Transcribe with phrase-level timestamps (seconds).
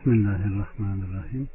[0.00, 1.48] Bismillahirrahmanirrahim.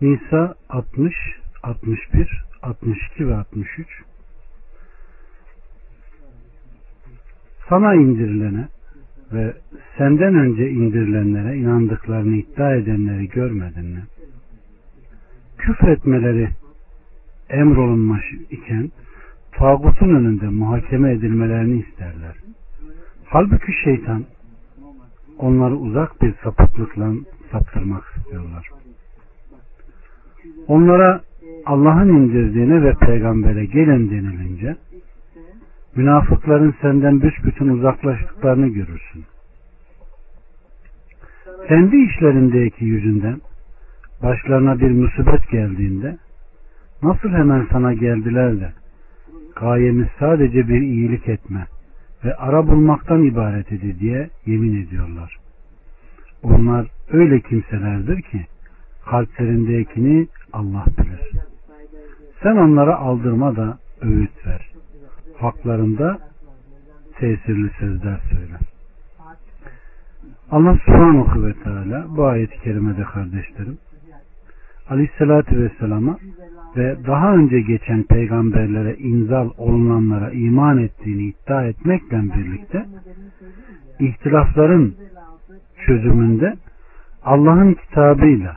[0.00, 1.14] Nisa 60,
[1.62, 3.86] 61, 62 ve 63
[7.68, 8.68] Sana indirilene
[9.32, 9.56] ve
[9.98, 14.02] senden önce indirilenlere inandıklarını iddia edenleri görmedin mi?
[15.58, 16.48] Küfretmeleri
[17.48, 18.90] emrolunmuş iken
[19.52, 22.36] tağutun önünde muhakeme edilmelerini isterler.
[23.24, 24.24] Halbuki şeytan
[25.38, 27.12] onları uzak bir sapıklıkla
[27.52, 28.68] saptırmak istiyorlar.
[30.68, 31.20] Onlara
[31.66, 34.76] Allah'ın indirdiğine ve peygambere gelin denilince
[35.96, 39.24] münafıkların senden büsbütün uzaklaştıklarını görürsün.
[41.68, 43.40] Kendi işlerindeki yüzünden
[44.22, 46.18] başlarına bir musibet geldiğinde
[47.02, 48.72] nasıl hemen sana geldiler de
[49.56, 51.66] gayemiz sadece bir iyilik etme
[52.24, 55.36] ve ara bulmaktan ibaret idi diye yemin ediyorlar.
[56.42, 58.46] Onlar öyle kimselerdir ki
[59.06, 61.30] kalplerindekini Allah bilir.
[62.42, 64.70] Sen onlara aldırma da öğüt ver.
[65.38, 66.18] Haklarında
[67.18, 68.58] tesirli sözler söyle.
[70.50, 73.78] Allah subhanahu ve teala bu ayet-i kerimede kardeşlerim
[74.90, 76.18] Aleyhisselatü Vesselam'a
[76.76, 82.86] ve daha önce geçen peygamberlere inzal olunanlara iman ettiğini iddia etmekle birlikte
[84.00, 84.92] ihtilafların
[85.86, 86.54] çözümünde
[87.24, 88.56] Allah'ın kitabıyla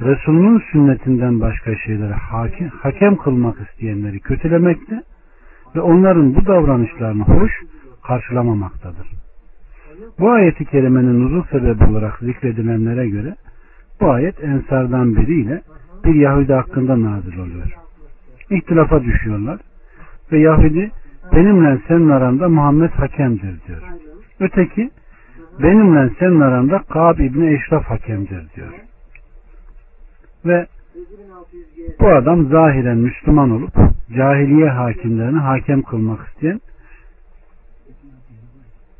[0.00, 5.02] Resulünün sünnetinden başka şeylere hakim, hakem kılmak isteyenleri kötülemekte
[5.76, 7.52] ve onların bu davranışlarını hoş
[8.02, 9.08] karşılamamaktadır.
[10.18, 13.34] Bu ayeti kerimenin uzun sebebi olarak zikredilenlere göre
[14.00, 15.62] bu ayet ensardan biriyle
[16.04, 17.72] bir Yahudi hakkında nazil oluyor.
[18.50, 19.60] İhtilafa düşüyorlar
[20.32, 20.90] ve Yahudi
[21.32, 23.82] benimle senin aranda Muhammed hakemdir diyor.
[24.40, 24.90] Öteki
[25.62, 28.72] benimle senin aranda Kab İbni Eşraf hakemdir diyor.
[30.46, 30.66] Ve
[32.00, 33.74] bu adam zahiren Müslüman olup
[34.16, 36.60] cahiliye hakimlerini hakem kılmak isteyen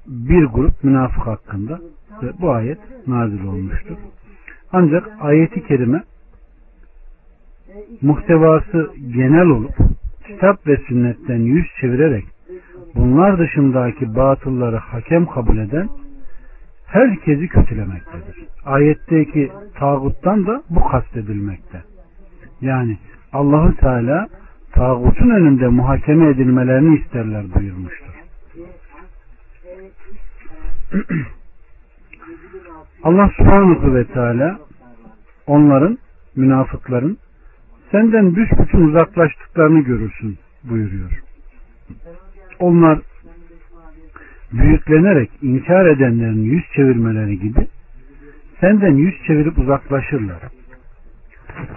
[0.06, 1.80] bir grup münafık hakkında
[2.22, 3.96] ve bu ayet nazil olmuştur.
[4.72, 6.02] Ancak ayeti kerime
[8.02, 9.74] muhtevası genel olup
[10.26, 12.24] kitap ve sünnetten yüz çevirerek
[12.94, 15.88] bunlar dışındaki batılları hakem kabul eden
[16.86, 18.46] herkesi kötülemektedir.
[18.64, 21.82] Ayetteki tağuttan da bu kastedilmekte.
[22.60, 22.98] Yani
[23.32, 24.28] Allahu Teala
[24.72, 28.14] tağutun önünde muhakeme edilmelerini isterler buyurmuştur.
[33.02, 34.58] Allah subhanahu ve teala
[35.46, 35.98] onların,
[36.36, 37.18] münafıkların
[37.90, 41.22] senden büsbütün uzaklaştıklarını görürsün buyuruyor.
[42.58, 42.98] Onlar
[44.52, 47.66] büyüklenerek inkar edenlerin yüz çevirmeleri gibi
[48.60, 50.42] senden yüz çevirip uzaklaşırlar.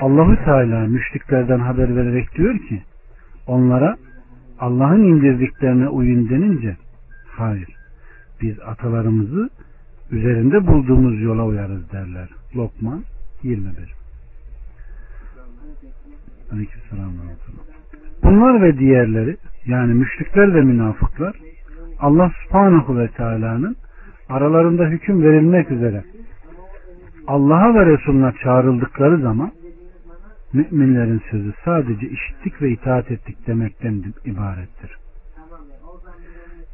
[0.01, 2.81] Allahu Teala müşriklerden haber vererek diyor ki
[3.47, 3.95] onlara
[4.59, 6.77] Allah'ın indirdiklerine uyun denince
[7.27, 7.69] hayır
[8.41, 9.49] biz atalarımızı
[10.11, 12.29] üzerinde bulduğumuz yola uyarız derler.
[12.55, 13.03] Lokman
[13.43, 14.02] 21
[18.23, 21.35] Bunlar ve diğerleri yani müşrikler ve münafıklar
[21.99, 23.75] Allah subhanahu ve teala'nın
[24.29, 26.03] aralarında hüküm verilmek üzere
[27.27, 29.51] Allah'a ve Resulüne çağrıldıkları zaman
[30.53, 34.91] müminlerin sözü sadece işittik ve itaat ettik demekten ibarettir.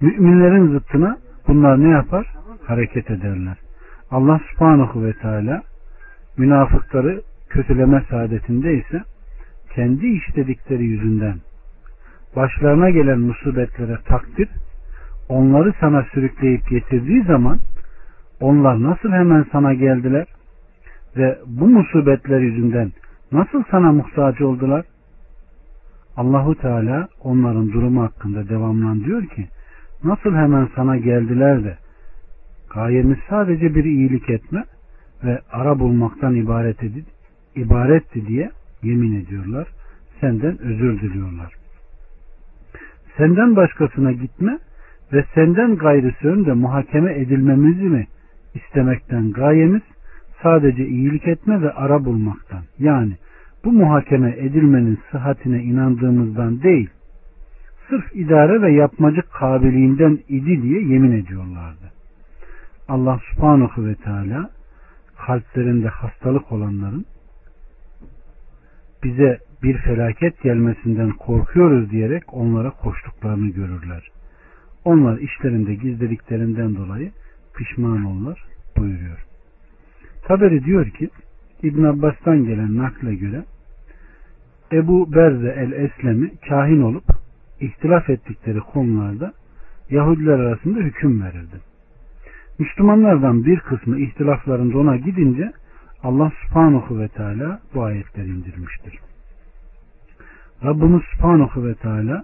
[0.01, 2.27] Müminlerin zıttına bunlar ne yapar?
[2.65, 3.57] Hareket ederler.
[4.11, 5.61] Allah subhanahu ve teala
[6.37, 9.03] münafıkları kötüleme saadetinde ise
[9.75, 11.35] kendi işledikleri yüzünden
[12.35, 14.49] başlarına gelen musibetlere takdir
[15.29, 17.59] onları sana sürükleyip getirdiği zaman
[18.39, 20.25] onlar nasıl hemen sana geldiler
[21.17, 22.91] ve bu musibetler yüzünden
[23.31, 24.85] nasıl sana muhtaç oldular?
[26.17, 29.47] Allahu Teala onların durumu hakkında devamlan diyor ki
[30.03, 31.77] nasıl hemen sana geldiler de
[32.73, 34.63] gayemiz sadece bir iyilik etme
[35.23, 37.05] ve ara bulmaktan ibaret edip
[37.55, 38.49] ibaretti diye
[38.83, 39.67] yemin ediyorlar.
[40.21, 41.53] Senden özür diliyorlar.
[43.17, 44.59] Senden başkasına gitme
[45.13, 48.07] ve senden gayrısı önünde muhakeme edilmemizi mi
[48.53, 49.81] istemekten gayemiz
[50.43, 52.63] sadece iyilik etme ve ara bulmaktan.
[52.79, 53.13] Yani
[53.65, 56.89] bu muhakeme edilmenin sıhhatine inandığımızdan değil,
[57.89, 61.91] sırf idare ve yapmacık kabiliğinden idi diye yemin ediyorlardı.
[62.87, 64.49] Allah subhanahu ve teala
[65.17, 67.05] kalplerinde hastalık olanların
[69.03, 74.11] bize bir felaket gelmesinden korkuyoruz diyerek onlara koştuklarını görürler.
[74.85, 77.11] Onlar işlerinde gizlediklerinden dolayı
[77.57, 78.43] pişman olurlar
[78.77, 79.25] buyuruyor.
[80.27, 81.09] Taberi diyor ki
[81.63, 83.43] İbn Abbas'tan gelen nakle göre
[84.71, 87.03] Ebu Berze el-Eslemi kahin olup
[87.59, 89.33] ihtilaf ettikleri konularda
[89.89, 91.55] Yahudiler arasında hüküm verirdi.
[92.59, 95.51] Müslümanlardan bir kısmı ihtilaflarında ona gidince
[96.03, 98.99] Allah subhanahu ve teala bu ayetleri indirmiştir.
[100.63, 102.23] Rabbimiz subhanahu ve teala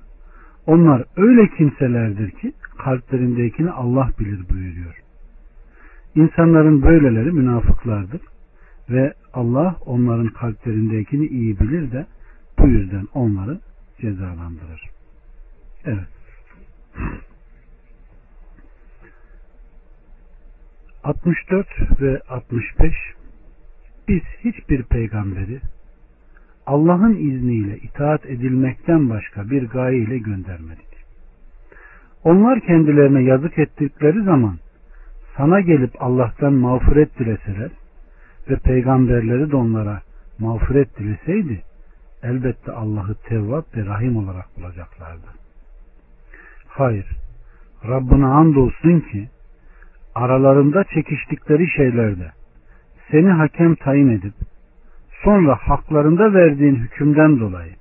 [0.66, 4.96] onlar öyle kimselerdir ki kalplerindekini Allah bilir buyuruyor.
[6.16, 8.22] İnsanların böyleleri münafıklardır
[8.90, 12.06] ve Allah onların kalplerindekini iyi bilir de
[12.60, 13.60] bu yüzden onları
[14.02, 14.82] cezalandırır.
[15.86, 16.08] Evet.
[21.04, 21.68] 64
[22.02, 22.94] ve 65
[24.08, 25.60] Biz hiçbir peygamberi
[26.66, 30.96] Allah'ın izniyle itaat edilmekten başka bir gaye ile göndermedik.
[32.24, 34.58] Onlar kendilerine yazık ettikleri zaman
[35.38, 37.72] sana gelip Allah'tan mağfiret dileseler
[38.50, 40.02] ve peygamberleri de onlara
[40.40, 41.62] mağfiret dileseydi
[42.24, 45.28] elbette Allah'ı tevvap ve rahim olarak bulacaklardı.
[46.68, 47.06] Hayır,
[47.88, 49.30] Rabbına andolsun ki
[50.16, 52.32] aralarında çekiştikleri şeylerde
[53.12, 54.34] seni hakem tayin edip
[55.24, 57.74] sonra haklarında verdiğin hükümden dolayı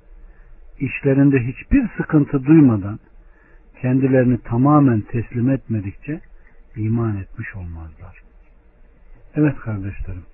[0.79, 2.99] işlerinde hiçbir sıkıntı duymadan
[3.81, 6.21] kendilerini tamamen teslim etmedikçe
[6.75, 8.21] iman etmiş olmazlar.
[9.35, 10.25] Evet kardeşlerim.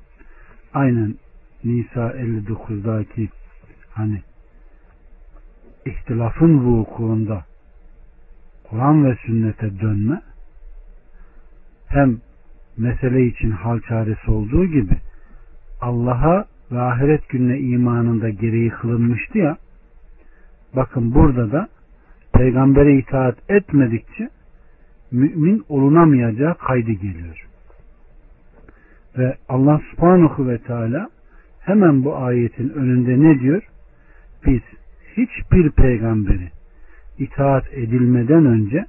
[0.74, 1.16] Aynen
[1.64, 3.30] Nisa 59'daki
[3.90, 4.22] hani
[5.86, 7.46] ihtilafın vukuunda
[8.64, 10.22] Kur'an ve sünnete dönme
[11.88, 12.18] hem
[12.78, 14.98] mesele için hal çaresi olduğu gibi
[15.82, 19.58] Allah'a ve ahiret gününe imanında gereği kılınmıştı ya
[20.76, 21.68] bakın burada da
[22.34, 24.30] peygambere itaat etmedikçe
[25.12, 27.48] mümin olunamayacağı kaydı geliyor.
[29.18, 31.10] Ve Allah subhanahu ve teala
[31.60, 33.64] hemen bu ayetin önünde ne diyor?
[34.46, 34.62] Biz
[35.18, 36.50] hiçbir peygamberi
[37.20, 38.86] itaat edilmeden önce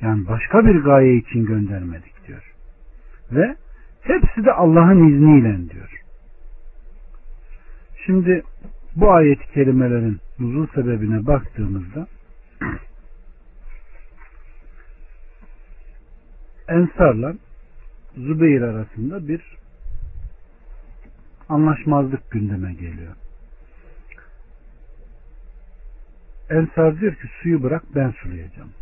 [0.00, 2.11] yani başka bir gaye için göndermedik.
[3.32, 3.56] Ve
[4.00, 6.02] hepsi de Allah'ın izniyle diyor.
[8.06, 8.42] Şimdi
[8.96, 12.06] bu ayet-i kerimelerin nuzul sebebine baktığımızda
[16.68, 17.34] Ensarla
[18.16, 19.42] Zübeyir arasında bir
[21.48, 23.14] anlaşmazlık gündeme geliyor.
[26.50, 28.72] Ensar diyor ki suyu bırak ben sulayacağım.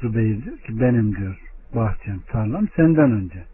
[0.00, 1.43] Zübeyir diyor ki benim diyor
[1.74, 3.44] bahçem, tarlam senden önce.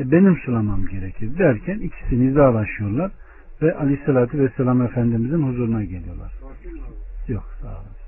[0.00, 3.10] E benim sulamam gerekir derken ikisi nizalaşıyorlar
[3.62, 6.32] ve aleyhissalatü vesselam Efendimizin huzuruna geliyorlar.
[7.28, 7.98] Yok sağ olun.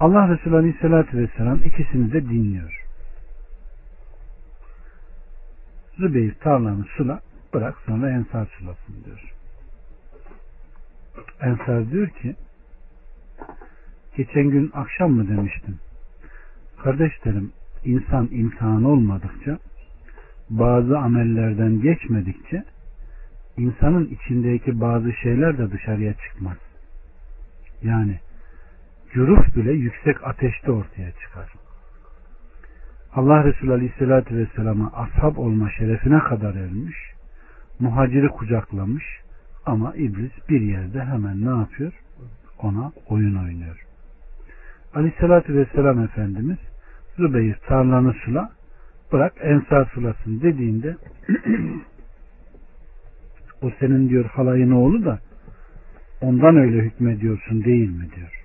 [0.00, 2.84] Allah Resulü Aleyhisselatü Vesselam ikisini de dinliyor.
[5.98, 7.20] Zübeyir tarlanı sula
[7.54, 9.34] bırak sonra Ensar sulasın diyor.
[11.40, 12.36] Ensar diyor ki
[14.16, 15.78] geçen gün akşam mı demiştim
[16.82, 17.52] kardeşlerim
[17.84, 19.58] insan imtihan olmadıkça
[20.50, 22.64] bazı amellerden geçmedikçe
[23.56, 26.56] insanın içindeki bazı şeyler de dışarıya çıkmaz.
[27.82, 28.18] Yani
[29.12, 31.52] cüruf bile yüksek ateşte ortaya çıkar.
[33.14, 36.96] Allah Resulü Aleyhisselatü Vesselam'a ashab olma şerefine kadar ermiş,
[37.80, 39.04] muhaciri kucaklamış
[39.66, 41.92] ama iblis bir yerde hemen ne yapıyor?
[42.58, 43.86] Ona oyun oynuyor.
[44.94, 46.58] Aleyhisselatü Vesselam Efendimiz
[47.20, 48.50] Zübeyir tarlanı sula
[49.12, 50.96] bırak ensar sulasın dediğinde
[53.62, 55.18] o senin diyor halayın oğlu da
[56.20, 58.44] ondan öyle hükmediyorsun değil mi diyor.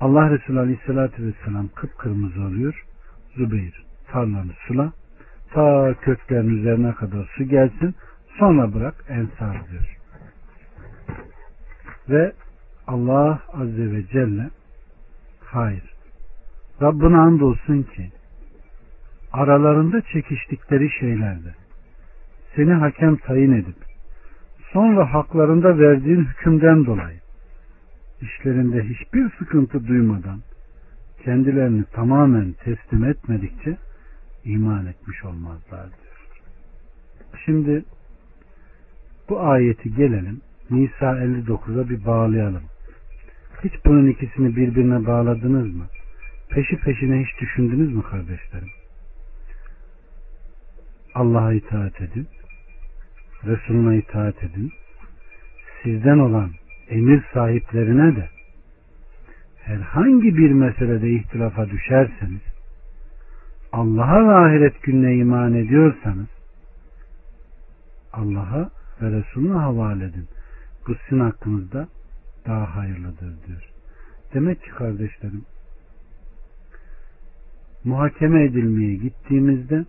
[0.00, 2.84] Allah Resulü Aleyhisselatü Vesselam kıpkırmızı oluyor.
[3.36, 4.92] Zübeyir tarlanı sula
[5.50, 7.94] ta köklerin üzerine kadar su gelsin
[8.38, 9.98] sonra bırak ensar diyor.
[12.08, 12.32] Ve
[12.86, 14.50] Allah Azze ve Celle
[15.54, 15.94] hayır
[16.82, 18.10] Rabbine andolsun ki
[19.32, 21.54] aralarında çekiştikleri şeylerde
[22.56, 23.76] seni hakem tayin edip
[24.72, 27.20] sonra haklarında verdiğin hükümden dolayı
[28.20, 30.40] işlerinde hiçbir sıkıntı duymadan
[31.24, 33.76] kendilerini tamamen teslim etmedikçe
[34.44, 36.28] iman etmiş olmazlar diyor.
[37.44, 37.84] Şimdi
[39.28, 40.40] bu ayeti gelelim
[40.70, 42.62] Nisa 59'a bir bağlayalım.
[43.64, 45.86] Hiç bunun ikisini birbirine bağladınız mı?
[46.48, 48.68] Peşi peşine hiç düşündünüz mü kardeşlerim?
[51.14, 52.28] Allah'a itaat edin.
[53.44, 54.72] Resuluna itaat edin.
[55.82, 56.50] Sizden olan
[56.88, 58.28] emir sahiplerine de
[59.62, 62.40] herhangi bir meselede ihtilafa düşerseniz
[63.72, 66.28] Allah'a ve ahiret gününe iman ediyorsanız
[68.12, 68.70] Allah'a
[69.02, 70.28] ve Resulüne havale edin.
[70.88, 71.88] Bu sizin hakkınızda
[72.46, 73.70] daha hayırlıdır diyor.
[74.34, 75.44] Demek ki kardeşlerim
[77.84, 79.84] muhakeme edilmeye gittiğimizde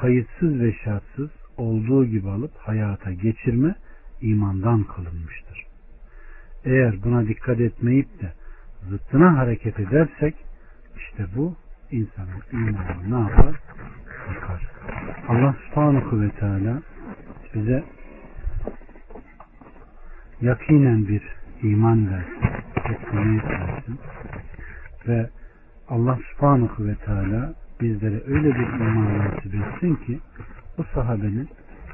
[0.00, 3.74] kayıtsız ve şartsız olduğu gibi alıp hayata geçirme
[4.20, 5.66] imandan kılınmıştır.
[6.64, 8.32] Eğer buna dikkat etmeyip de
[8.88, 10.34] zıttına hareket edersek
[10.96, 11.56] işte bu
[11.90, 13.60] insanın imanını ne yapar?
[14.34, 14.70] Yıkar.
[15.28, 16.82] Allah subhanahu ve teala
[17.54, 17.84] bize
[20.40, 21.22] yakinen bir
[21.62, 23.98] iman versin, teslimiyet versin
[25.08, 25.30] ve
[25.88, 30.18] Allah subhanahu ve teala bizlere öyle bir iman nasip etsin ki
[30.78, 31.48] o sahabenin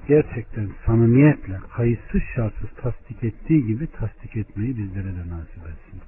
[0.09, 6.01] gerçekten samimiyetle kayıtsız şartsız tasdik ettiği gibi tasdik etmeyi bizlere de nasip etsin.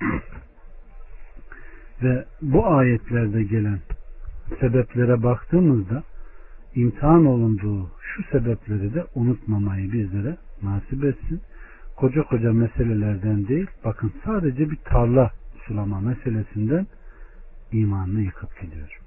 [2.02, 3.78] Ve bu ayetlerde gelen
[4.60, 6.02] sebeplere baktığımızda
[6.74, 11.40] imtihan olunduğu şu sebepleri de unutmamayı bizlere nasip etsin.
[12.00, 15.30] Koca koca meselelerden değil, bakın sadece bir tarla
[15.66, 16.86] sulama meselesinden
[17.72, 19.00] imanını yıkıp gidiyor.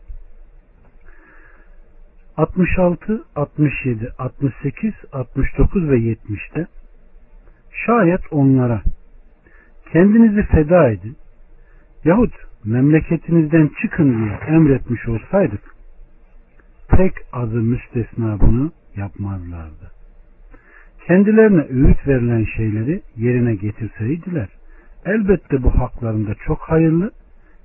[2.37, 6.67] 66, 67, 68, 69 ve 70'te
[7.85, 8.81] şayet onlara
[9.91, 11.17] kendinizi feda edin
[12.03, 12.33] yahut
[12.63, 15.75] memleketinizden çıkın diye emretmiş olsaydık
[16.89, 19.92] pek azı müstesna bunu yapmazlardı.
[21.07, 24.47] Kendilerine öğüt verilen şeyleri yerine getirseydiler
[25.05, 27.11] elbette bu haklarında çok hayırlı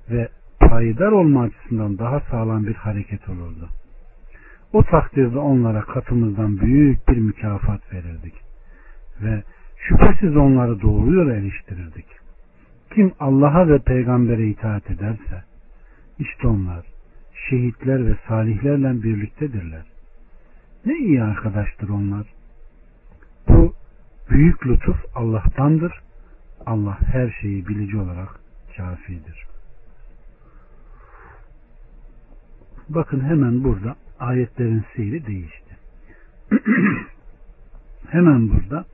[0.09, 0.29] ve
[0.59, 3.69] payidar olma açısından daha sağlam bir hareket olurdu.
[4.73, 8.33] O takdirde onlara katımızdan büyük bir mükafat verirdik.
[9.21, 9.43] Ve
[9.77, 12.05] şüphesiz onları doğru eleştirirdik.
[12.95, 15.43] Kim Allah'a ve peygambere itaat ederse
[16.19, 16.85] işte onlar
[17.49, 19.83] şehitler ve salihlerle birliktedirler.
[20.85, 22.38] Ne iyi arkadaştır onlar.
[23.49, 23.73] Bu
[24.29, 25.93] büyük lütuf Allah'tandır.
[26.65, 28.39] Allah her şeyi bilici olarak
[28.77, 29.45] kafidir.
[32.89, 35.77] Bakın hemen burada ayetlerin seyri değişti.
[38.09, 38.85] hemen burada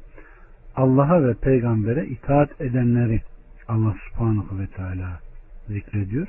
[0.76, 3.22] Allah'a ve peygambere itaat edenleri
[3.68, 5.20] Allah subhanahu ve teala
[5.68, 6.28] zikrediyor.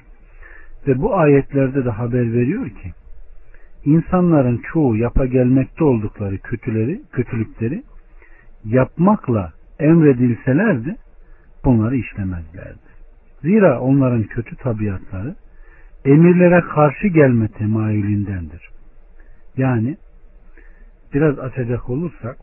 [0.86, 2.92] Ve bu ayetlerde de haber veriyor ki
[3.84, 7.82] insanların çoğu yapa gelmekte oldukları kötüleri, kötülükleri
[8.66, 10.96] yapmakla emredilselerdi
[11.64, 12.86] bunları işlemezlerdi.
[13.42, 15.34] Zira onların kötü tabiatları
[16.04, 18.68] emirlere karşı gelme temayülündendir.
[19.56, 19.96] Yani
[21.14, 22.36] biraz açacak olursak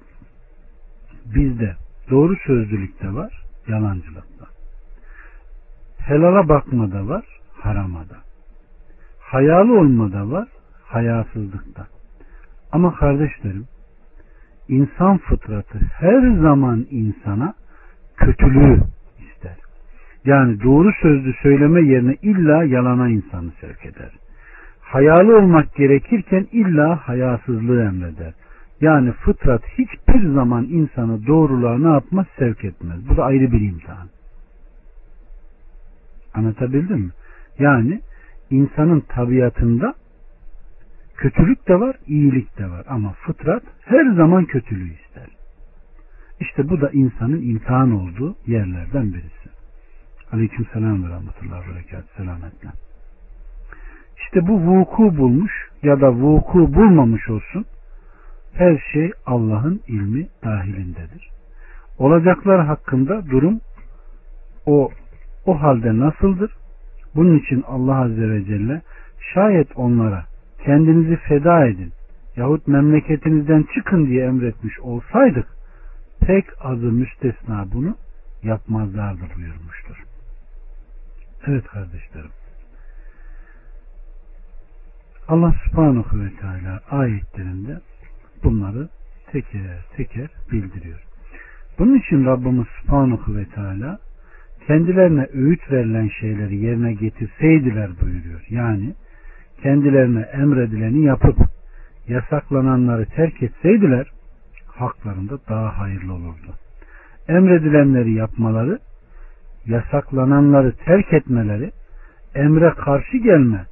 [1.25, 1.75] bizde
[2.09, 4.45] doğru sözlülükte var, yalancılıkta.
[5.97, 8.17] Helala bakmada var, haramada.
[9.19, 10.47] Hayalı olmada var,
[10.83, 11.87] hayasızlıkta.
[12.71, 13.65] Ama kardeşlerim,
[14.67, 17.53] insan fıtratı her zaman insana
[18.17, 18.79] kötülüğü
[19.19, 19.57] ister.
[20.25, 24.11] Yani doğru sözlü söyleme yerine illa yalana insanı sevk eder.
[24.81, 28.33] Hayalı olmak gerekirken illa hayasızlığı emreder.
[28.81, 32.25] Yani fıtrat hiçbir zaman insanı doğruluğa ne yapmaz?
[32.39, 33.09] Sevk etmez.
[33.09, 34.07] Bu da ayrı bir imtihan.
[36.33, 37.11] Anlatabildim mi?
[37.59, 38.01] Yani
[38.49, 39.93] insanın tabiatında
[41.23, 42.85] kötülük de var, iyilik de var.
[42.89, 45.27] Ama fıtrat her zaman kötülüğü ister.
[46.39, 49.49] İşte bu da insanın imtihan olduğu yerlerden birisi.
[50.31, 52.03] Aleyküm selam ve rahmetullahi ve berekat.
[52.17, 52.69] Selametle.
[54.17, 55.51] İşte bu vuku bulmuş
[55.83, 57.65] ya da vuku bulmamış olsun
[58.53, 61.29] her şey Allah'ın ilmi dahilindedir.
[61.97, 63.59] Olacaklar hakkında durum
[64.65, 64.89] o
[65.45, 66.51] o halde nasıldır?
[67.15, 68.81] Bunun için Allah Azze ve Celle
[69.33, 70.32] şayet onlara
[70.65, 71.91] kendinizi feda edin
[72.35, 75.47] yahut memleketinizden çıkın diye emretmiş olsaydık
[76.21, 77.95] pek azı müstesna bunu
[78.43, 80.03] yapmazlardı buyurmuştur.
[81.47, 82.31] Evet kardeşlerim.
[85.27, 87.79] Allah subhanahu ve teala ayetlerinde
[88.43, 88.89] bunları
[89.31, 91.03] teker teker bildiriyor.
[91.79, 93.99] Bunun için Rabbimiz subhanahu ve teala
[94.67, 98.45] kendilerine öğüt verilen şeyleri yerine getirseydiler buyuruyor.
[98.49, 98.93] Yani
[99.63, 101.37] kendilerine emredileni yapıp
[102.07, 104.07] yasaklananları terk etseydiler
[104.67, 106.55] haklarında daha hayırlı olurdu.
[107.27, 108.79] Emredilenleri yapmaları,
[109.65, 111.71] yasaklananları terk etmeleri,
[112.35, 113.65] emre karşı gelme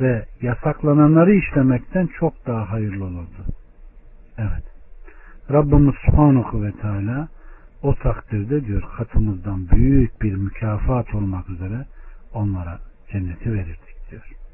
[0.00, 3.44] ve yasaklananları işlemekten çok daha hayırlı olurdu.
[4.38, 4.64] Evet.
[5.50, 7.28] Rabbimiz Subhanahu ve Teala
[7.82, 11.84] o takdirde diyor katımızdan büyük bir mükafat olmak üzere
[12.34, 12.78] onlara
[13.12, 14.47] cenneti verirdik diyor.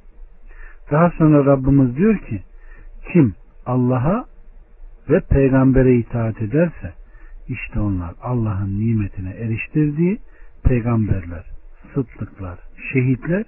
[0.91, 2.43] Daha sonra Rabbimiz diyor ki
[3.12, 3.35] kim
[3.67, 4.25] Allah'a
[5.11, 6.93] ve peygambere itaat ederse
[7.49, 10.19] işte onlar Allah'ın nimetine eriştirdiği
[10.64, 11.45] peygamberler,
[11.95, 12.59] sıddıklar,
[12.93, 13.45] şehitler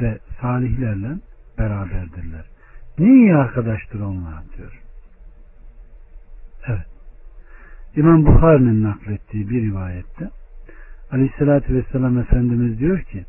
[0.00, 1.18] ve salihlerle
[1.58, 2.44] beraberdirler.
[2.98, 4.82] Ne iyi arkadaştır onlar diyor.
[6.66, 6.86] Evet.
[7.96, 10.30] İmam Bukhari'nin naklettiği bir rivayette
[11.12, 13.24] Aleyhisselatü Vesselam Efendimiz diyor ki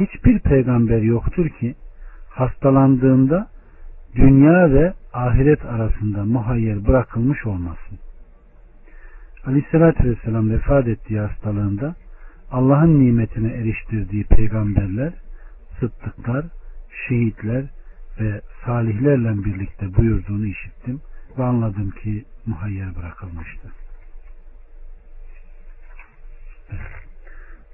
[0.00, 1.74] hiçbir peygamber yoktur ki
[2.40, 3.48] hastalandığında
[4.14, 7.98] dünya ve ahiret arasında muhayyer bırakılmış olmasın.
[9.46, 11.94] Aleyhisselatü Vesselam vefat ettiği hastalığında
[12.50, 15.12] Allah'ın nimetine eriştirdiği peygamberler,
[15.80, 16.46] sıddıklar,
[17.08, 17.64] şehitler
[18.20, 21.00] ve salihlerle birlikte buyurduğunu işittim
[21.38, 23.68] ve anladım ki muhayyer bırakılmıştı.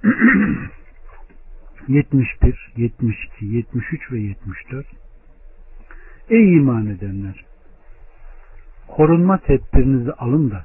[1.88, 4.86] 71, 72, 73 ve 74
[6.30, 7.44] Ey iman edenler!
[8.88, 10.64] Korunma tedbirinizi alın da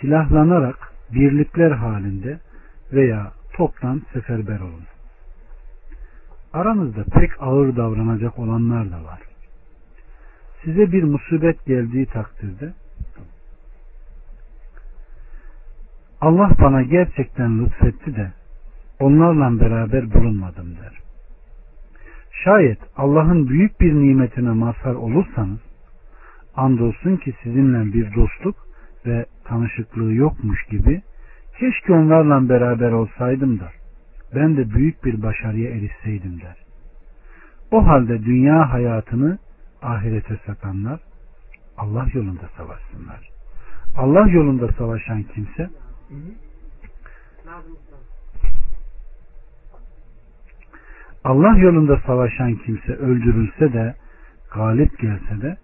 [0.00, 2.40] silahlanarak birlikler halinde
[2.92, 4.84] veya toptan seferber olun.
[6.52, 9.20] Aranızda pek ağır davranacak olanlar da var.
[10.64, 12.72] Size bir musibet geldiği takdirde
[16.20, 18.32] Allah bana gerçekten lütfetti de
[19.00, 20.98] onlarla beraber bulunmadım der.
[22.44, 25.60] Şayet Allah'ın büyük bir nimetine mazhar olursanız
[26.56, 28.56] andolsun ki sizinle bir dostluk
[29.06, 31.02] ve tanışıklığı yokmuş gibi
[31.58, 33.70] keşke onlarla beraber olsaydım da
[34.34, 36.56] ben de büyük bir başarıya erişseydim der.
[37.70, 39.38] O halde dünya hayatını
[39.82, 41.00] ahirete satanlar
[41.76, 43.30] Allah yolunda savaşsınlar.
[43.96, 45.70] Allah yolunda savaşan kimse
[51.26, 53.94] Allah yolunda savaşan kimse öldürülse de
[54.54, 55.56] galip gelse de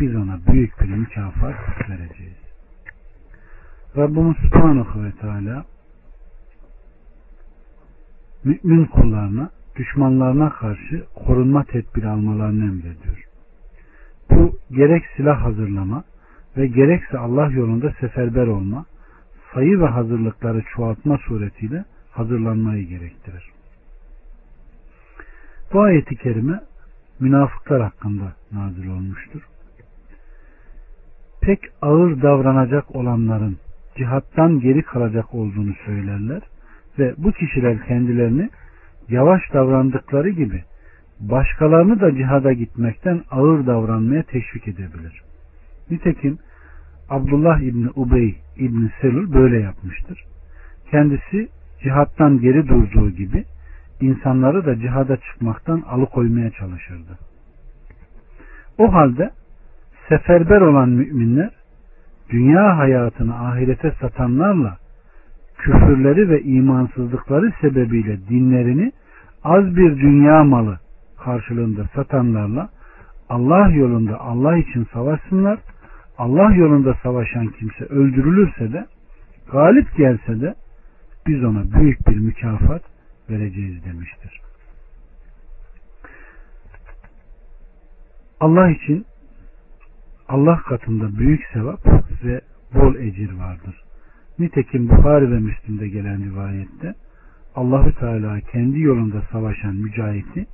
[0.00, 1.54] biz ona büyük bir mükafat
[1.88, 2.36] vereceğiz.
[3.96, 5.64] Rabbimiz Subhanahu ve Teala
[8.44, 13.24] mümin kullarına düşmanlarına karşı korunma tedbiri almalarını emrediyor.
[14.30, 16.04] Bu gerek silah hazırlama
[16.56, 18.84] ve gerekse Allah yolunda seferber olma,
[19.54, 23.49] sayı ve hazırlıkları çoğaltma suretiyle hazırlanmayı gerektirir.
[25.72, 26.60] Bu ayeti kerime
[27.20, 29.42] münafıklar hakkında nazil olmuştur.
[31.40, 33.58] Pek ağır davranacak olanların
[33.96, 36.42] cihattan geri kalacak olduğunu söylerler
[36.98, 38.50] ve bu kişiler kendilerini
[39.08, 40.64] yavaş davrandıkları gibi
[41.20, 45.22] başkalarını da cihada gitmekten ağır davranmaya teşvik edebilir.
[45.90, 46.38] Nitekim
[47.10, 50.24] Abdullah İbni Ubey İbni Selul böyle yapmıştır.
[50.90, 51.48] Kendisi
[51.82, 53.44] cihattan geri durduğu gibi
[54.00, 57.18] insanları da cihada çıkmaktan alıkoymaya çalışırdı.
[58.78, 59.30] O halde
[60.08, 61.50] seferber olan müminler
[62.30, 64.76] dünya hayatını ahirete satanlarla
[65.58, 68.92] küfürleri ve imansızlıkları sebebiyle dinlerini
[69.44, 70.78] az bir dünya malı
[71.24, 72.70] karşılığında satanlarla
[73.28, 75.58] Allah yolunda Allah için savaşsınlar.
[76.18, 78.86] Allah yolunda savaşan kimse öldürülürse de
[79.52, 80.54] galip gelse de
[81.26, 82.82] biz ona büyük bir mükafat
[83.30, 84.40] vereceğiz demiştir.
[88.40, 89.06] Allah için
[90.28, 91.80] Allah katında büyük sevap
[92.24, 92.40] ve
[92.74, 93.82] bol ecir vardır.
[94.38, 96.94] Nitekim Bukhari ve Müslim'de gelen rivayette
[97.54, 100.46] Allahü Teala kendi yolunda savaşan mücahiti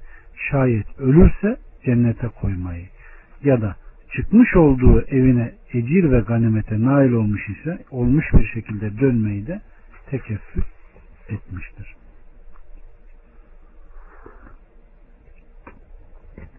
[0.51, 2.87] şayet ölürse cennete koymayı
[3.45, 3.77] ya da
[4.17, 9.61] çıkmış olduğu evine ecir ve ganimete nail olmuş ise olmuş bir şekilde dönmeyi de
[10.11, 10.65] tekeffür
[11.29, 11.97] etmiştir.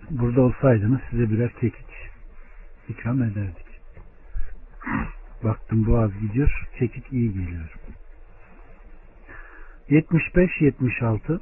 [0.09, 1.87] Burada olsaydınız size birer kekik
[2.89, 3.67] ikram ederdik.
[5.43, 7.75] Baktım boğaz gidiyor, kekik iyi geliyor.
[9.89, 11.39] 75-76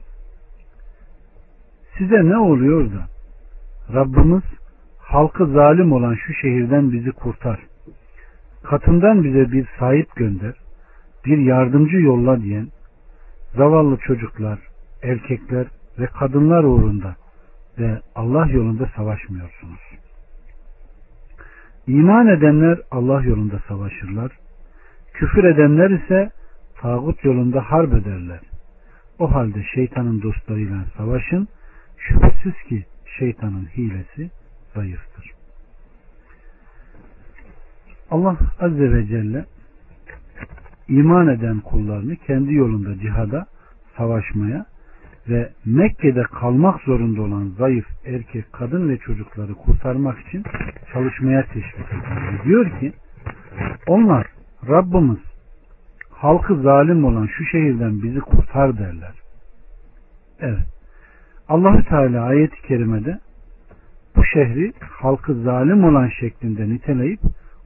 [1.98, 3.08] Size ne oluyor da
[3.94, 4.44] Rabbimiz
[5.00, 7.60] halkı zalim olan şu şehirden bizi kurtar.
[8.64, 10.54] Katından bize bir sahip gönder.
[11.26, 12.68] Bir yardımcı yolla diyen
[13.56, 14.60] zavallı çocuklar,
[15.04, 15.68] erkekler
[16.00, 17.16] ve kadınlar uğrunda
[17.80, 19.80] ve Allah yolunda savaşmıyorsunuz.
[21.88, 24.32] İman edenler Allah yolunda savaşırlar.
[25.14, 26.32] Küfür edenler ise
[26.76, 28.40] tağut yolunda harp ederler.
[29.20, 31.48] O halde şeytanın dostlarıyla savaşın.
[31.98, 32.86] Şüphesiz ki
[33.20, 34.32] şeytanın hilesi
[34.76, 35.32] zayıftır.
[38.12, 39.46] Allah Azze ve Celle
[40.88, 43.46] iman eden kullarını kendi yolunda cihada
[43.98, 44.66] savaşmaya
[45.30, 50.44] ve Mekke'de kalmak zorunda olan zayıf erkek, kadın ve çocukları kurtarmak için
[50.94, 52.44] çalışmaya teşvik ediyor.
[52.46, 52.94] Diyor ki
[53.88, 54.28] onlar
[54.68, 55.20] Rabbimiz
[56.10, 59.14] halkı zalim olan şu şehirden bizi kurtar derler.
[60.40, 60.68] Evet.
[61.48, 63.20] Allahü Teala ayeti kerimede
[64.16, 67.20] bu şehri halkı zalim olan şeklinde niteleyip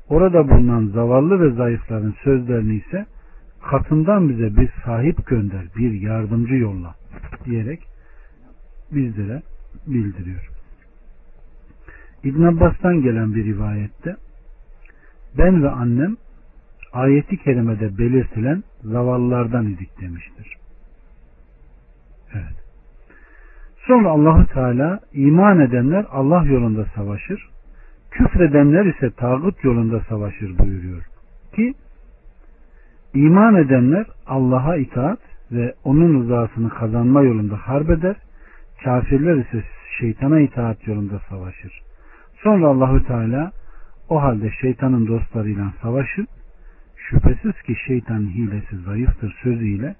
[0.09, 3.05] orada bulunan zavallı ve zayıfların sözlerini ise
[3.69, 6.98] katından bize bir sahip gönder, bir yardımcı yolla
[7.45, 7.79] diyerek
[8.91, 9.41] bizlere
[9.87, 10.49] bildiriyor.
[12.23, 14.15] İbn Abbas'tan gelen bir rivayette
[15.37, 16.17] ben ve annem
[16.93, 20.57] ayeti kerimede belirtilen zavallılardan idik demiştir.
[22.33, 22.63] Evet.
[23.87, 27.49] Sonra Allahu Teala iman edenler Allah yolunda savaşır,
[28.11, 31.03] küfredenler ise tağut yolunda savaşır buyuruyor.
[31.55, 31.73] Ki
[33.13, 35.19] iman edenler Allah'a itaat
[35.51, 38.15] ve onun rızasını kazanma yolunda harbeder,
[38.83, 39.63] kafirler ise
[39.99, 41.81] şeytana itaat yolunda savaşır.
[42.43, 43.51] Sonra Allahü Teala
[44.09, 46.27] o halde şeytanın dostlarıyla savaşın.
[46.95, 49.95] Şüphesiz ki şeytanın hilesi zayıftır sözüyle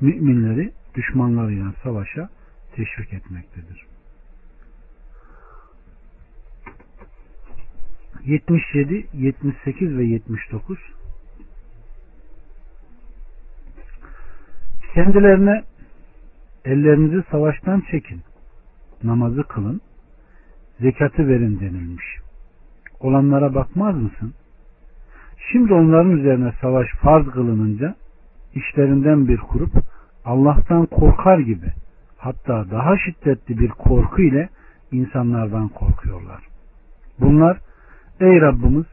[0.00, 2.28] müminleri düşmanlarıyla savaşa
[2.76, 3.86] teşvik etmektedir.
[8.24, 10.78] 77, 78 ve 79
[14.94, 15.62] Kendilerine
[16.64, 18.20] ellerinizi savaştan çekin,
[19.02, 19.80] namazı kılın,
[20.80, 22.04] zekatı verin denilmiş.
[23.00, 24.34] Olanlara bakmaz mısın?
[25.52, 27.94] Şimdi onların üzerine savaş farz kılınınca
[28.54, 29.72] işlerinden bir kurup
[30.24, 31.72] Allah'tan korkar gibi
[32.18, 34.48] hatta daha şiddetli bir korku ile
[34.92, 36.40] insanlardan korkuyorlar.
[37.20, 37.58] Bunlar
[38.20, 38.86] ey Rabbimiz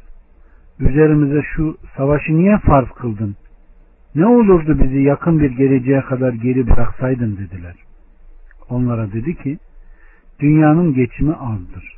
[0.80, 3.36] üzerimize şu savaşı niye farz kıldın?
[4.18, 7.76] Ne olurdu bizi yakın bir geleceğe kadar geri bıraksaydın dediler.
[8.70, 9.58] Onlara dedi ki
[10.40, 11.98] dünyanın geçimi azdır.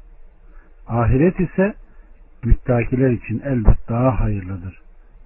[0.87, 1.73] Ahiret ise
[2.43, 4.81] müttakiler için elbet daha hayırlıdır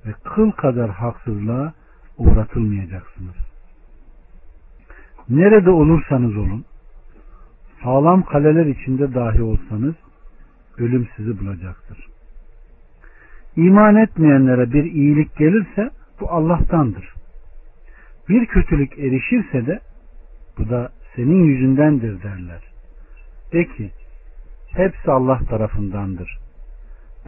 [0.06, 1.74] ve kıl kadar haksızlığa
[2.18, 3.36] uğratılmayacaksınız.
[5.30, 6.66] Nerede olursanız olun,
[7.84, 9.96] sağlam kaleler içinde dahi olsanız,
[10.78, 12.08] ölüm sizi bulacaktır.
[13.56, 17.14] İman etmeyenlere bir iyilik gelirse, bu Allah'tandır.
[18.30, 19.80] Bir kötülük erişirse de,
[20.58, 22.62] bu da senin yüzündendir derler.
[23.54, 23.92] De ki,
[24.72, 26.38] hepsi Allah tarafındandır.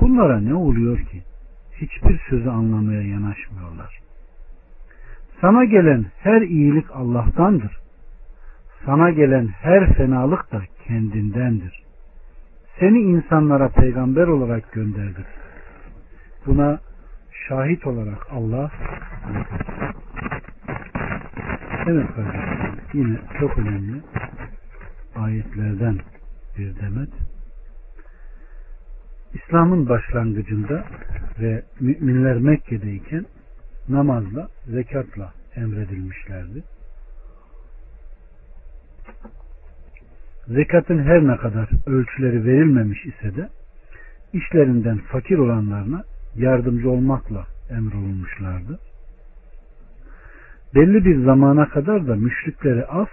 [0.01, 1.23] Bunlara ne oluyor ki?
[1.73, 3.99] Hiçbir sözü anlamaya yanaşmıyorlar.
[5.41, 7.77] Sana gelen her iyilik Allah'tandır.
[8.85, 11.83] Sana gelen her fenalık da kendindendir.
[12.79, 15.25] Seni insanlara peygamber olarak gönderdik.
[16.45, 16.79] Buna
[17.47, 18.71] şahit olarak Allah
[21.87, 24.01] Evet kardeşlerim yine çok önemli
[25.15, 25.99] ayetlerden
[26.57, 27.09] bir demet.
[29.33, 30.85] İslam'ın başlangıcında
[31.39, 33.25] ve müminler Mekke'deyken
[33.89, 36.63] namazla, zekatla emredilmişlerdi.
[40.47, 43.49] Zekatın her ne kadar ölçüleri verilmemiş ise de
[44.33, 46.03] işlerinden fakir olanlarına
[46.35, 48.79] yardımcı olmakla emrolunmuşlardı.
[50.75, 53.09] Belli bir zamana kadar da müşriklere af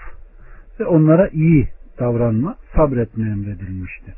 [0.81, 4.15] ve onlara iyi davranma, sabretme emredilmişti.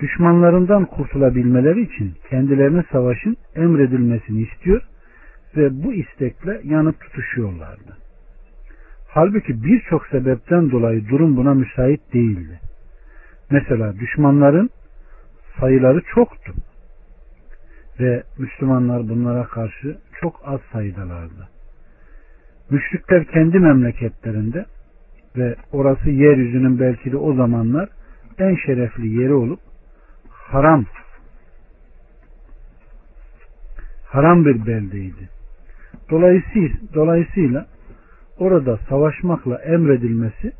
[0.00, 4.82] Düşmanlarından kurtulabilmeleri için kendilerine savaşın emredilmesini istiyor
[5.56, 7.96] ve bu istekle yanıp tutuşuyorlardı.
[9.08, 12.60] Halbuki birçok sebepten dolayı durum buna müsait değildi.
[13.50, 14.70] Mesela düşmanların
[15.60, 16.52] sayıları çoktu
[18.02, 21.48] ve Müslümanlar bunlara karşı çok az sayıdalardı.
[22.70, 24.64] Müşrikler kendi memleketlerinde
[25.36, 27.88] ve orası yeryüzünün belki de o zamanlar
[28.38, 29.60] en şerefli yeri olup
[30.30, 30.84] haram
[34.06, 35.28] haram bir beldeydi.
[36.10, 37.66] Dolayısıyla, dolayısıyla
[38.38, 40.52] orada savaşmakla emredilmesi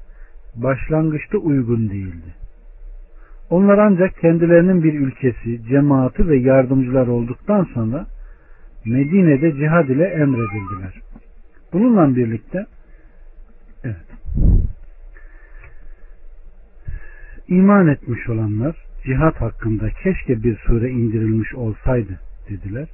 [0.57, 2.42] başlangıçta uygun değildi.
[3.53, 8.07] Onlar ancak kendilerinin bir ülkesi, cemaati ve yardımcılar olduktan sonra
[8.85, 11.01] Medine'de cihad ile emredildiler.
[11.73, 12.67] Bununla birlikte
[13.85, 14.07] evet,
[17.49, 22.89] iman etmiş olanlar cihat hakkında keşke bir sure indirilmiş olsaydı dediler.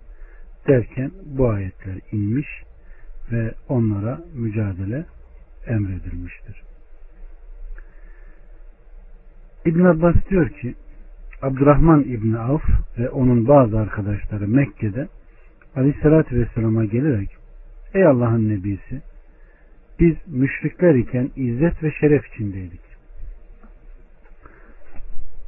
[0.69, 2.49] Derken bu ayetler inmiş
[3.33, 5.05] ve onlara mücadele
[5.67, 6.68] emredilmiştir.
[9.67, 10.75] İbn Abbas diyor ki
[11.43, 12.65] Abdurrahman İbni Avf
[12.99, 15.09] ve onun bazı arkadaşları Mekke'de
[15.77, 17.31] Aleyhisselatü Vesselam'a gelerek
[17.95, 19.03] Ey Allah'ın Nebisi
[20.01, 22.81] Biz müşrikler iken izzet ve şeref içindeydik.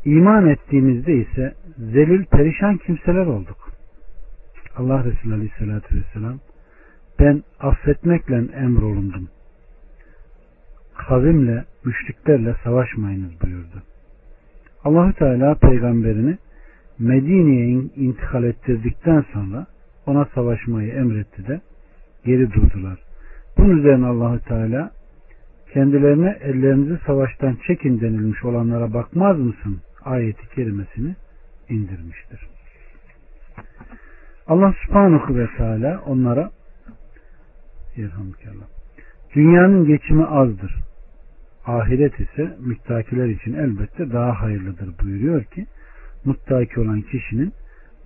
[0.05, 3.71] İman ettiğimizde ise zelil perişan kimseler olduk.
[4.77, 6.39] Allah Resulü Aleyhisselatü Vesselam
[7.19, 9.29] ben affetmekle emrolundum.
[10.95, 13.83] Kavimle, müşriklerle savaşmayınız buyurdu.
[14.85, 16.39] Allahü Teala peygamberini
[16.99, 19.67] Medine'ye intikal ettirdikten sonra
[20.07, 21.61] ona savaşmayı emretti de
[22.25, 22.99] geri durdular.
[23.59, 24.91] Bunun üzerine Allahü Teala
[25.73, 29.81] kendilerine ellerinizi savaştan çekin denilmiş olanlara bakmaz mısın?
[30.05, 31.15] ayeti kerimesini
[31.69, 32.41] indirmiştir.
[34.47, 36.51] Allah subhanahu ve teala onlara
[39.35, 40.90] dünyanın geçimi azdır.
[41.71, 45.67] Ahiret ise müttakiler için elbette daha hayırlıdır buyuruyor ki
[46.25, 47.53] muttaki olan kişinin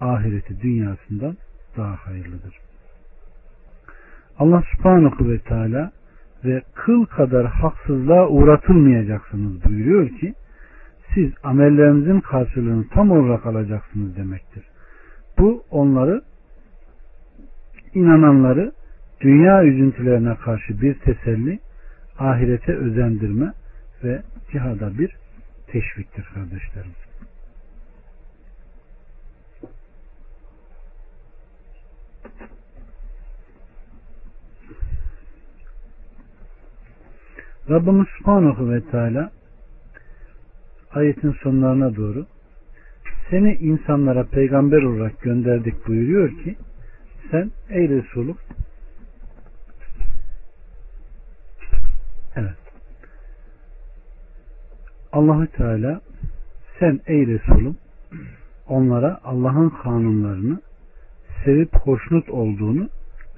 [0.01, 1.37] ahireti dünyasından
[1.77, 2.59] daha hayırlıdır.
[4.39, 5.93] Allah subhanahu ve teala
[6.45, 10.35] ve kıl kadar haksızlığa uğratılmayacaksınız buyuruyor ki
[11.15, 14.65] siz amellerinizin karşılığını tam olarak alacaksınız demektir.
[15.39, 16.23] Bu onları
[17.95, 18.73] inananları
[19.21, 21.59] dünya üzüntülerine karşı bir teselli,
[22.19, 23.53] ahirete özendirme
[24.05, 24.23] ve
[24.53, 25.17] cihada bir
[25.67, 26.95] teşviktir kardeşlerim.
[37.71, 39.31] Rabbimiz Subhanahu ve Teala
[40.95, 42.27] ayetin sonlarına doğru
[43.31, 46.57] seni insanlara peygamber olarak gönderdik buyuruyor ki
[47.31, 48.37] sen ey Resulüm
[52.37, 52.65] evet
[55.13, 56.01] Allahü Teala
[56.79, 57.77] sen ey Resulüm
[58.69, 60.61] onlara Allah'ın kanunlarını
[61.45, 62.89] sevip hoşnut olduğunu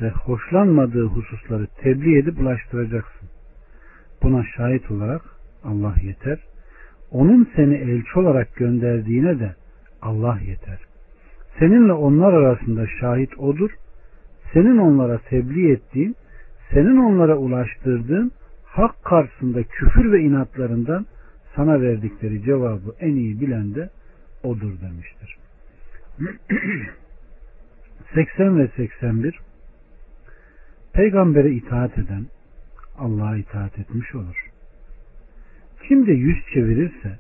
[0.01, 3.29] ve hoşlanmadığı hususları tebliğ edip ulaştıracaksın.
[4.23, 5.23] Buna şahit olarak
[5.65, 6.39] Allah yeter.
[7.11, 9.55] Onun seni elçi olarak gönderdiğine de
[10.03, 10.79] Allah yeter.
[11.59, 13.71] Seninle onlar arasında şahit odur.
[14.53, 16.17] Senin onlara tebliğ ettiğin,
[16.71, 18.33] senin onlara ulaştırdığın
[18.77, 21.07] hak karşısında küfür ve inatlarından
[21.55, 23.91] sana verdikleri cevabı en iyi bilen de
[24.43, 25.37] odur demiştir.
[28.15, 29.41] 80 ve 81
[30.93, 32.27] Peygambere itaat eden
[32.99, 34.51] Allah'a itaat etmiş olur.
[35.89, 37.19] Kim de yüz çevirirse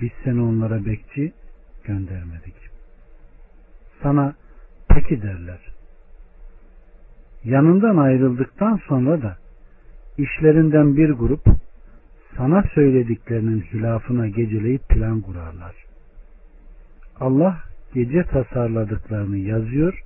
[0.00, 1.32] biz seni onlara bekçi
[1.84, 2.54] göndermedik.
[4.02, 4.34] Sana
[4.88, 5.60] peki derler.
[7.44, 9.42] Yanından ayrıldıktan sonra da
[10.18, 11.46] işlerinden bir grup
[12.36, 15.74] sana söylediklerinin hilafına geceleyip plan kurarlar.
[17.20, 17.58] Allah
[17.94, 20.02] gece tasarladıklarını yazıyor,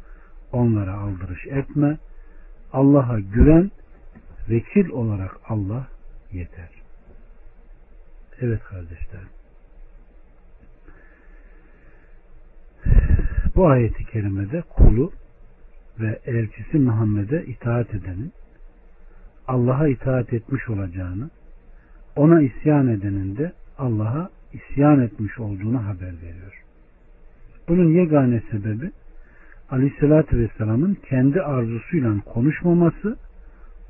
[0.53, 1.99] onlara aldırış etme.
[2.73, 3.71] Allah'a güven,
[4.51, 5.89] vekil olarak Allah
[6.33, 6.69] yeter.
[8.41, 9.29] Evet kardeşlerim.
[13.57, 15.13] Bu ayeti kerimede kulu
[16.01, 18.33] ve elçisi Muhammed'e itaat edenin
[19.49, 21.31] Allah'a itaat etmiş olacağını,
[22.17, 26.63] ona isyan edenin de Allah'a isyan etmiş olduğunu haber veriyor.
[27.69, 28.91] Bunun yegane sebebi
[29.71, 33.17] Aleyhisselatü Vesselam'ın kendi arzusuyla konuşmaması,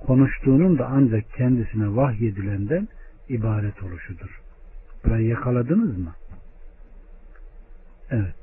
[0.07, 2.89] konuştuğunun da ancak kendisine vahyedilenden
[3.29, 4.41] ibaret oluşudur.
[5.05, 6.13] Burayı yakaladınız mı?
[8.11, 8.35] Evet.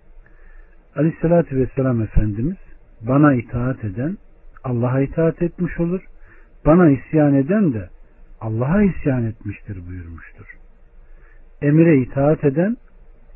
[0.96, 2.58] Aleyhissalatü Vesselam Efendimiz
[3.02, 4.18] bana itaat eden
[4.64, 6.02] Allah'a itaat etmiş olur.
[6.66, 7.90] Bana isyan eden de
[8.42, 10.58] Allah'a isyan etmiştir buyurmuştur.
[11.62, 12.78] Emire itaat eden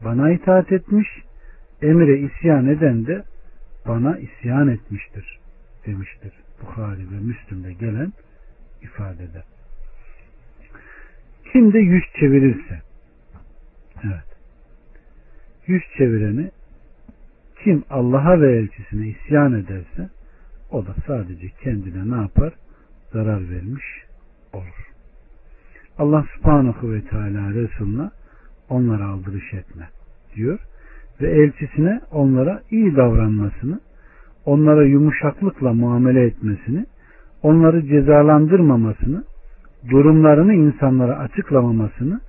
[0.04, 1.08] bana itaat etmiş,
[1.82, 3.24] emire isyan eden de
[3.88, 5.40] bana isyan etmiştir
[5.86, 6.34] demiştir.
[6.62, 8.13] Bukhari ve Müslüm'de gelen
[8.82, 9.44] ifadede.
[11.52, 12.82] Kim de yüz çevirirse
[14.04, 14.38] evet
[15.68, 16.52] yüz çevireni
[17.63, 20.10] kim Allah'a ve elçisine isyan ederse
[20.72, 22.54] o da sadece kendine ne yapar?
[23.13, 23.86] Zarar vermiş
[24.54, 24.88] olur.
[25.98, 28.10] Allah subhanahu ve teala Resulüne
[28.70, 29.89] onlara aldırış etme
[30.36, 30.60] diyor
[31.22, 33.80] ve elçisine onlara iyi davranmasını
[34.46, 36.86] onlara yumuşaklıkla muamele etmesini
[37.43, 39.24] onları cezalandırmamasını
[39.89, 42.20] durumlarını insanlara açıklamamasını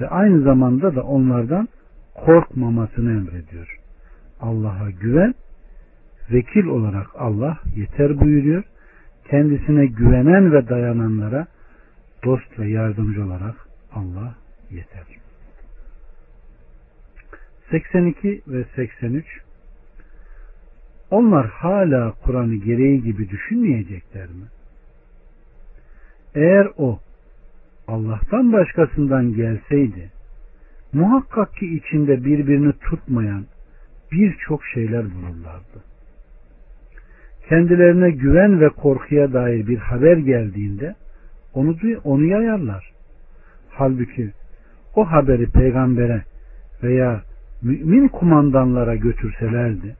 [0.00, 1.68] ve aynı zamanda da onlardan
[2.14, 3.78] korkmamasını emrediyor.
[4.40, 5.34] Allah'a güven,
[6.32, 8.64] vekil olarak Allah yeter buyuruyor.
[9.30, 11.46] Kendisine güvenen ve dayananlara
[12.24, 13.54] dost ve yardımcı olarak
[13.92, 14.34] Allah
[14.70, 15.04] yeter.
[17.70, 19.24] 82 ve 83
[21.10, 24.46] Onlar hala Kur'an'ı gereği gibi düşünmeyecekler mi?
[26.34, 27.00] Eğer o
[27.88, 30.10] Allah'tan başkasından gelseydi
[30.92, 33.46] muhakkak ki içinde birbirini tutmayan
[34.12, 35.84] birçok şeyler bulurlardı.
[37.48, 40.94] Kendilerine güven ve korkuya dair bir haber geldiğinde
[41.54, 42.92] onu onu yayarlar.
[43.70, 44.32] Halbuki
[44.94, 46.22] o haberi peygambere
[46.82, 47.22] veya
[47.62, 49.96] mümin kumandanlara götürselerdi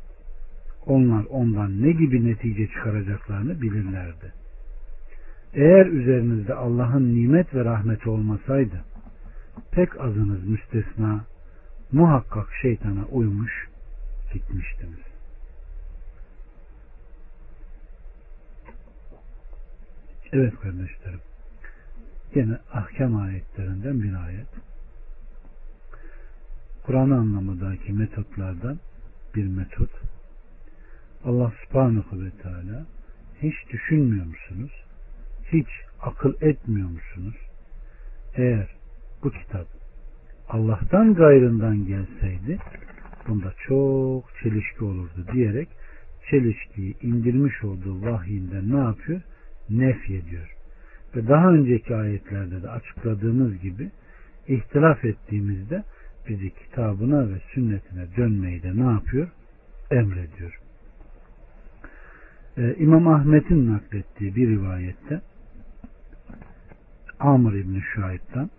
[0.87, 4.33] onlar ondan ne gibi netice çıkaracaklarını bilirlerdi.
[5.55, 8.85] Eğer üzerinizde Allah'ın nimet ve rahmeti olmasaydı
[9.73, 11.25] pek azınız müstesna
[11.93, 13.69] muhakkak şeytana uymuş
[14.33, 15.08] gitmiştiniz.
[20.33, 21.21] Evet kardeşlerim.
[22.35, 24.47] Yine ahkam ayetlerinden bir ayet.
[26.87, 28.79] Kur'an anlamındaki metotlardan
[29.35, 29.91] bir metot.
[31.25, 32.87] Allah subhanahu ve teala
[33.43, 34.73] hiç düşünmüyor musunuz?
[35.53, 35.69] Hiç
[36.01, 37.37] akıl etmiyor musunuz?
[38.37, 38.69] Eğer
[39.23, 39.67] bu kitap
[40.49, 42.59] Allah'tan gayrından gelseydi
[43.29, 45.69] bunda çok çelişki olurdu diyerek
[46.31, 49.21] çelişkiyi indirmiş olduğu vahyinden ne yapıyor?
[49.71, 50.55] Nef ediyor.
[51.17, 53.91] Ve daha önceki ayetlerde de açıkladığımız gibi
[54.49, 55.85] ihtilaf ettiğimizde
[56.29, 59.29] bizi kitabına ve sünnetine dönmeyi de ne yapıyor?
[59.91, 60.61] Emrediyor.
[62.57, 65.21] Ee, İmam Ahmet'in naklettiği bir rivayette
[67.21, 68.51] Amr İbni Şuayb'dan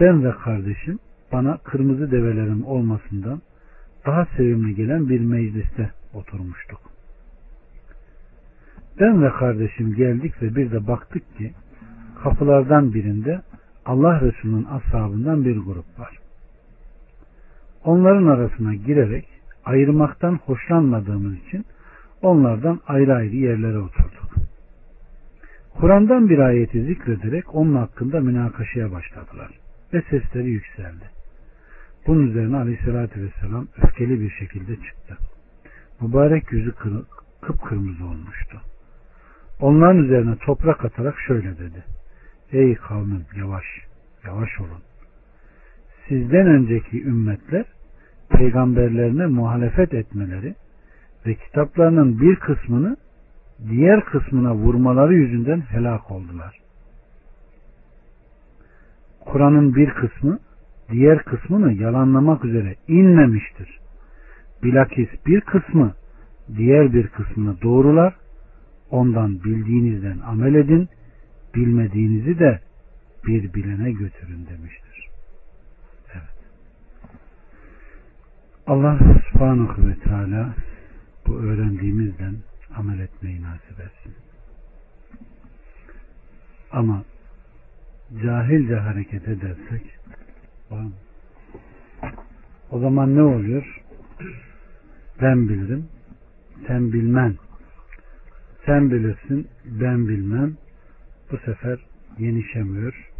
[0.00, 0.98] ben ve kardeşim
[1.32, 3.42] bana kırmızı develerin olmasından
[4.06, 6.89] daha sevimli gelen bir mecliste oturmuştuk.
[9.00, 11.52] Ben ve kardeşim geldik ve bir de baktık ki
[12.22, 13.40] kapılardan birinde
[13.86, 16.18] Allah Resulü'nün ashabından bir grup var.
[17.84, 19.28] Onların arasına girerek
[19.64, 21.64] ayırmaktan hoşlanmadığımız için
[22.22, 24.34] onlardan ayrı ayrı yerlere oturduk.
[25.74, 29.50] Kur'an'dan bir ayeti zikrederek onun hakkında münakaşaya başladılar
[29.92, 31.04] ve sesleri yükseldi.
[32.06, 35.16] Bunun üzerine aleyhissalatü vesselam öfkeli bir şekilde çıktı.
[36.00, 36.72] Mübarek yüzü
[37.40, 38.60] kıpkırmızı olmuştu.
[39.60, 41.84] Onların üzerine toprak atarak şöyle dedi.
[42.52, 43.64] Ey kavmim yavaş,
[44.24, 44.82] yavaş olun.
[46.08, 47.64] Sizden önceki ümmetler
[48.28, 50.54] peygamberlerine muhalefet etmeleri
[51.26, 52.96] ve kitaplarının bir kısmını
[53.68, 56.58] diğer kısmına vurmaları yüzünden helak oldular.
[59.20, 60.38] Kur'an'ın bir kısmı
[60.90, 63.78] diğer kısmını yalanlamak üzere inmemiştir.
[64.62, 65.94] Bilakis bir kısmı
[66.56, 68.14] diğer bir kısmını doğrular
[68.90, 70.88] Ondan bildiğinizden amel edin,
[71.54, 72.60] bilmediğinizi de
[73.26, 75.08] bir bilene götürün demiştir.
[76.12, 76.50] Evet.
[78.66, 78.98] Allah
[79.32, 80.54] subhanahu ve teala
[81.26, 82.36] bu öğrendiğimizden
[82.76, 84.14] amel etmeyi nasip etsin.
[86.72, 87.02] Ama
[88.22, 89.82] cahilce hareket edersek
[92.70, 93.82] o zaman ne oluyor?
[95.22, 95.88] Ben bilirim,
[96.66, 97.36] sen bilmen
[98.66, 100.56] sen bilirsin ben bilmem
[101.30, 101.78] bu sefer
[102.18, 103.10] yenişemiyor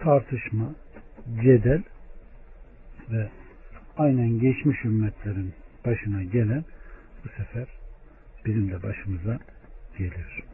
[0.00, 0.74] tartışma
[1.42, 1.82] cedel
[3.10, 3.28] ve
[3.96, 5.54] aynen geçmiş ümmetlerin
[5.86, 6.64] başına gelen
[7.24, 7.66] bu sefer
[8.46, 9.38] bizim de başımıza
[9.98, 10.44] geliyor.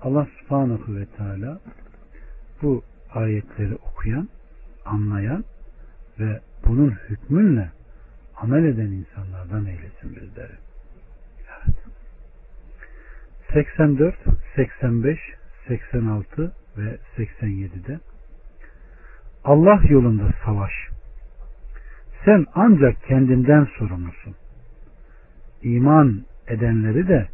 [0.00, 1.60] Allah subhanahu ve teala
[2.62, 2.82] bu
[3.14, 4.28] ayetleri okuyan,
[4.84, 5.44] anlayan
[6.18, 7.70] ve bunun hükmünle
[8.42, 10.52] amel eden insanlardan eylesin bizleri.
[11.48, 11.76] Evet.
[13.52, 14.14] 84,
[14.56, 15.18] 85,
[15.68, 18.00] 86 ve 87'de
[19.44, 20.72] Allah yolunda savaş.
[22.24, 24.34] Sen ancak kendinden sorumlusun.
[25.62, 27.28] İman edenleri de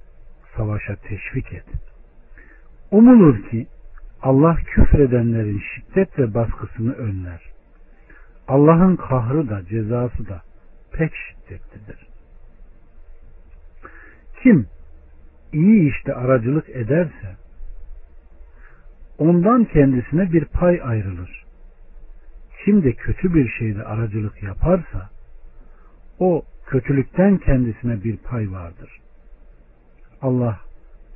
[0.57, 1.66] savaşa teşvik et.
[2.90, 3.66] Umulur ki
[4.23, 7.40] Allah küfredenlerin şiddet ve baskısını önler.
[8.49, 10.48] Allah'ın kahrı da cezası da
[10.99, 12.07] pek şiddetlidir.
[14.42, 14.67] Kim
[15.53, 17.37] iyi işte aracılık ederse
[19.19, 21.44] ondan kendisine bir pay ayrılır.
[22.65, 25.11] Kim de kötü bir şeyde aracılık yaparsa
[26.19, 29.01] o kötülükten kendisine bir pay vardır.
[30.23, 30.61] Allah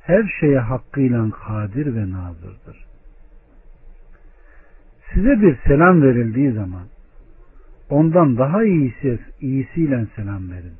[0.01, 2.85] her şeye hakkıyla kadir ve nazırdır.
[5.13, 6.87] Size bir selam verildiği zaman
[7.89, 10.73] ondan daha iyisi, iyisiyle selam verin.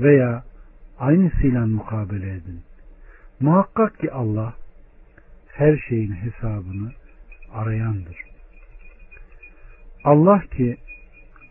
[0.00, 0.44] Veya
[0.98, 2.60] aynısıyla mukabele edin.
[3.40, 4.54] Muhakkak ki Allah
[5.52, 6.92] her şeyin hesabını
[7.52, 8.16] arayandır.
[10.04, 10.76] Allah ki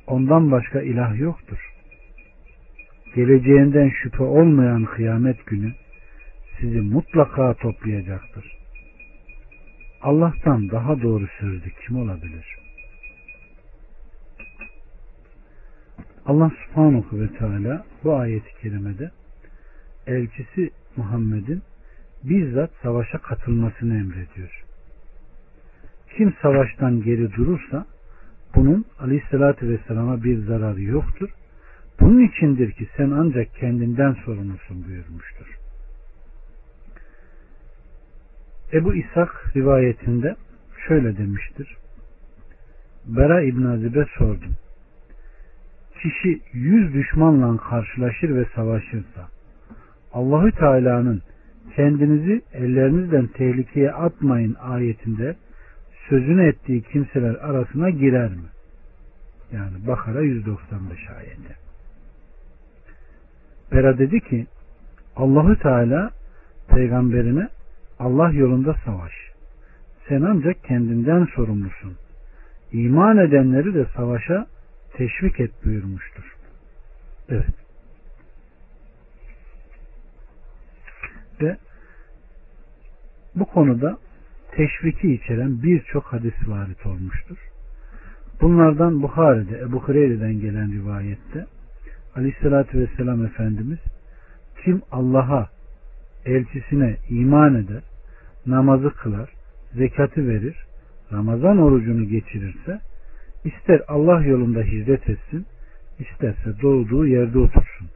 [0.07, 1.71] ondan başka ilah yoktur.
[3.15, 5.73] geleceğinden şüphe olmayan kıyamet günü
[6.59, 8.57] sizi mutlaka toplayacaktır.
[10.01, 12.60] Allah'tan daha doğru sözlü kim olabilir?
[16.25, 19.11] Allah subhanahu ve teala bu ayeti kerimede
[20.07, 21.61] elçisi Muhammed'in
[22.23, 24.63] bizzat savaşa katılmasını emrediyor.
[26.17, 27.85] Kim savaştan geri durursa
[28.55, 31.29] bunun aleyhissalatü vesselama bir zararı yoktur.
[31.99, 35.57] Bunun içindir ki sen ancak kendinden sorumlusun buyurmuştur.
[38.73, 40.35] Ebu İshak rivayetinde
[40.87, 41.77] şöyle demiştir.
[43.05, 44.55] Bera İbn Azib'e sordum.
[46.01, 49.27] Kişi yüz düşmanla karşılaşır ve savaşırsa
[50.13, 51.21] Allahü Teala'nın
[51.75, 55.35] kendinizi ellerinizden tehlikeye atmayın ayetinde
[56.09, 58.49] sözünü ettiği kimseler arasına girer mi?
[59.51, 61.55] Yani Bakara 195 ayeti.
[63.71, 64.47] Bera dedi ki
[65.15, 66.11] Allahü Teala
[66.67, 67.47] peygamberine
[67.99, 69.11] Allah yolunda savaş.
[70.07, 71.93] Sen ancak kendinden sorumlusun.
[72.71, 74.47] İman edenleri de savaşa
[74.93, 76.35] teşvik et buyurmuştur.
[77.29, 77.45] Evet.
[81.41, 81.57] Ve
[83.35, 83.97] bu konuda
[84.51, 87.37] teşviki içeren birçok hadis varit olmuştur.
[88.41, 91.45] Bunlardan Bukhari'de, Ebu Hureyre'den gelen rivayette
[92.15, 93.79] Aleyhisselatü Vesselam Efendimiz
[94.63, 95.49] kim Allah'a,
[96.25, 97.83] elçisine iman eder,
[98.45, 99.29] namazı kılar,
[99.73, 100.55] zekatı verir,
[101.11, 102.81] Ramazan orucunu geçirirse
[103.45, 105.45] ister Allah yolunda hizmet etsin,
[105.99, 107.87] isterse doğduğu yerde otursun.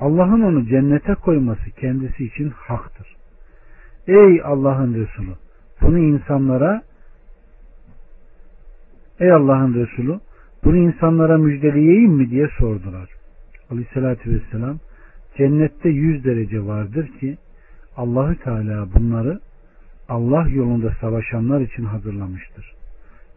[0.00, 3.16] Allah'ın onu cennete koyması kendisi için haktır.
[4.06, 5.34] Ey Allah'ın Resulü
[5.82, 6.82] bunu insanlara
[9.20, 10.20] Ey Allah'ın Resulü
[10.64, 13.08] bunu insanlara müjdeleyeyim mi diye sordular.
[13.70, 14.78] Aleyhissalatü vesselam
[15.36, 17.38] cennette yüz derece vardır ki
[17.96, 19.40] Allahü Teala bunları
[20.08, 22.74] Allah yolunda savaşanlar için hazırlamıştır.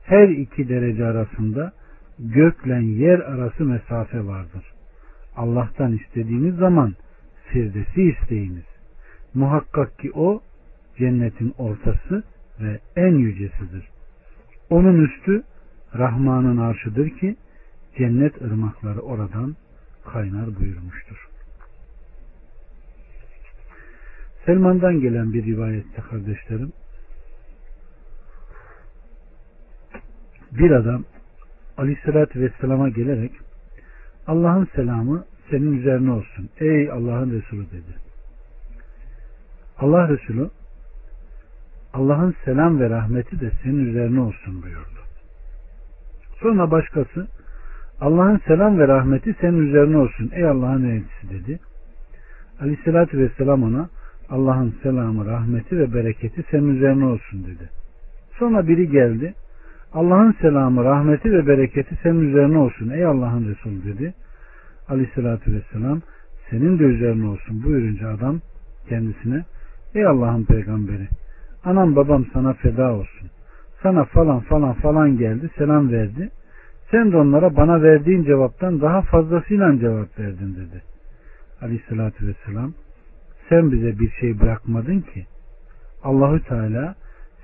[0.08, 1.72] Her iki derece arasında
[2.20, 4.74] gökle yer arası mesafe vardır.
[5.36, 6.96] Allah'tan istediğiniz zaman
[7.48, 8.66] firdesi isteyiniz.
[9.34, 10.42] Muhakkak ki o
[10.98, 12.24] cennetin ortası
[12.62, 13.90] ve en yücesidir.
[14.70, 15.44] Onun üstü
[15.98, 17.36] Rahman'ın arşıdır ki
[17.98, 19.56] cennet ırmakları oradan
[20.06, 21.28] kaynar buyurmuştur.
[24.46, 26.72] Selman'dan gelen bir rivayette kardeşlerim
[30.52, 31.04] bir adam
[31.78, 33.32] Aleyhisselatü Vesselam'a gelerek
[34.28, 36.50] Allah'ın selamı senin üzerine olsun.
[36.60, 37.96] Ey Allah'ın Resulü dedi.
[39.78, 40.50] Allah Resulü
[41.94, 45.00] Allah'ın selam ve rahmeti de senin üzerine olsun buyurdu.
[46.42, 47.28] Sonra başkası
[48.02, 51.60] Allah'ın selam ve rahmeti senin üzerine olsun ey Allah'ın elçisi dedi.
[52.62, 53.90] Aleyhissalatü vesselam ona
[54.30, 57.70] Allah'ın selamı, rahmeti ve bereketi senin üzerine olsun dedi.
[58.40, 59.34] Sonra biri geldi.
[59.94, 64.14] Allah'ın selamı, rahmeti ve bereketi senin üzerine olsun ey Allah'ın Resulü dedi.
[64.90, 66.02] Aleyhissalatü vesselam
[66.50, 68.40] senin de üzerine olsun buyurunca adam
[68.90, 69.46] kendisine
[69.96, 71.08] ey Allah'ın peygamberi
[71.64, 73.30] anam babam sana feda olsun.
[73.84, 76.30] Sana falan falan falan geldi selam verdi.
[76.92, 80.82] Sen de onlara bana verdiğin cevaptan daha fazlasıyla cevap verdin dedi.
[81.62, 82.74] Aleyhissalatü vesselam
[83.50, 85.26] sen bize bir şey bırakmadın ki
[86.04, 86.96] Allahü Teala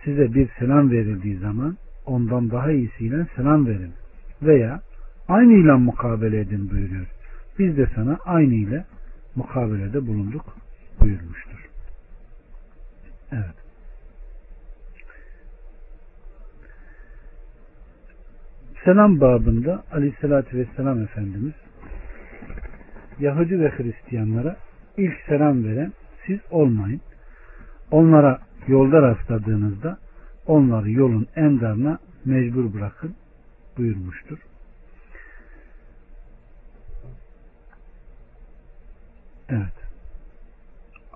[0.04, 3.94] size bir selam verildiği zaman ondan daha iyisiyle selam verin
[4.42, 4.82] veya
[5.28, 7.08] aynı ile mukabele edin buyuruyor.
[7.60, 8.86] Biz de sana aynı ile
[9.36, 10.46] mukabelede bulunduk
[11.00, 11.70] buyurmuştur.
[13.32, 13.56] Evet.
[18.86, 21.54] Selam babında aleyhissalatü vesselam Efendimiz
[23.20, 24.58] Yahudi ve Hristiyanlara
[24.98, 25.94] ilk selam veren
[26.26, 27.02] siz olmayın.
[27.92, 29.98] Onlara yolda rastladığınızda
[30.48, 33.16] onları yolun en darına mecbur bırakın
[33.78, 34.40] buyurmuştur.
[39.50, 39.74] Evet.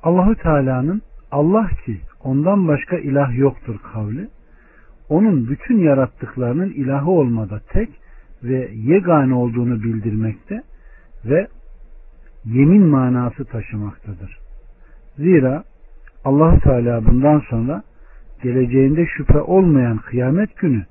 [0.04, 1.02] Allahu Teala'nın
[1.32, 4.30] Allah ki ondan başka ilah yoktur kavli
[5.10, 7.90] onun bütün yarattıklarının ilahı olmada tek
[8.44, 10.64] ve yegane olduğunu bildirmekte
[11.26, 11.48] ve
[12.46, 14.38] yemin manası taşımaktadır.
[15.18, 15.64] Zira
[16.26, 17.84] allah Teala bundan sonra
[18.42, 20.86] geleceğinde şüphe olmayan kıyamet günü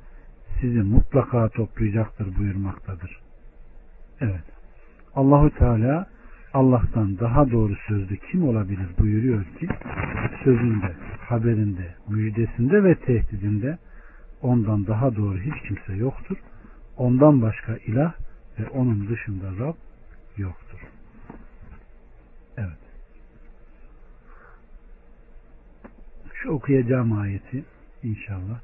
[0.61, 3.21] sizi mutlaka toplayacaktır buyurmaktadır.
[4.21, 4.45] Evet.
[5.15, 6.07] Allahu Teala
[6.55, 9.69] Allah'tan daha doğru sözlü kim olabilir buyuruyor ki
[10.45, 10.95] sözünde,
[11.29, 13.79] haberinde, müjdesinde ve tehdidinde
[14.43, 16.37] ondan daha doğru hiç kimse yoktur.
[16.97, 18.13] Ondan başka ilah
[18.59, 19.75] ve onun dışında Rab
[20.37, 20.79] yoktur.
[26.43, 27.65] Şu okuyacağım ayeti
[28.03, 28.61] inşallah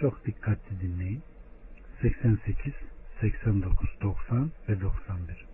[0.00, 1.22] çok dikkatli dinleyin.
[2.02, 2.74] 88,
[3.20, 5.46] 89, 90 ve 91.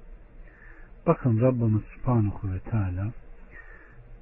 [1.07, 3.13] Bakın Rabbimiz Subhanahu ve Teala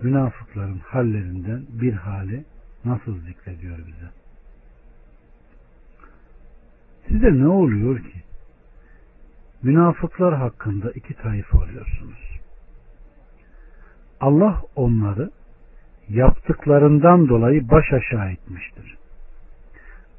[0.00, 2.44] münafıkların hallerinden bir hali
[2.84, 4.10] nasıl zikrediyor bize.
[7.08, 8.22] Size ne oluyor ki?
[9.62, 12.40] Münafıklar hakkında iki tayfa oluyorsunuz.
[14.20, 15.30] Allah onları
[16.08, 18.96] yaptıklarından dolayı baş aşağı etmiştir.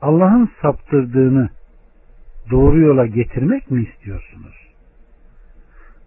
[0.01, 1.49] Allah'ın saptırdığını
[2.51, 4.55] doğru yola getirmek mi istiyorsunuz?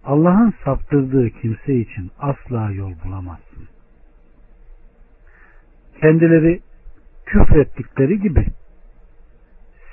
[0.04, 3.68] Allah'ın saptırdığı kimse için asla yol bulamazsın.
[6.00, 6.60] Kendileri
[7.26, 8.46] küfrettikleri gibi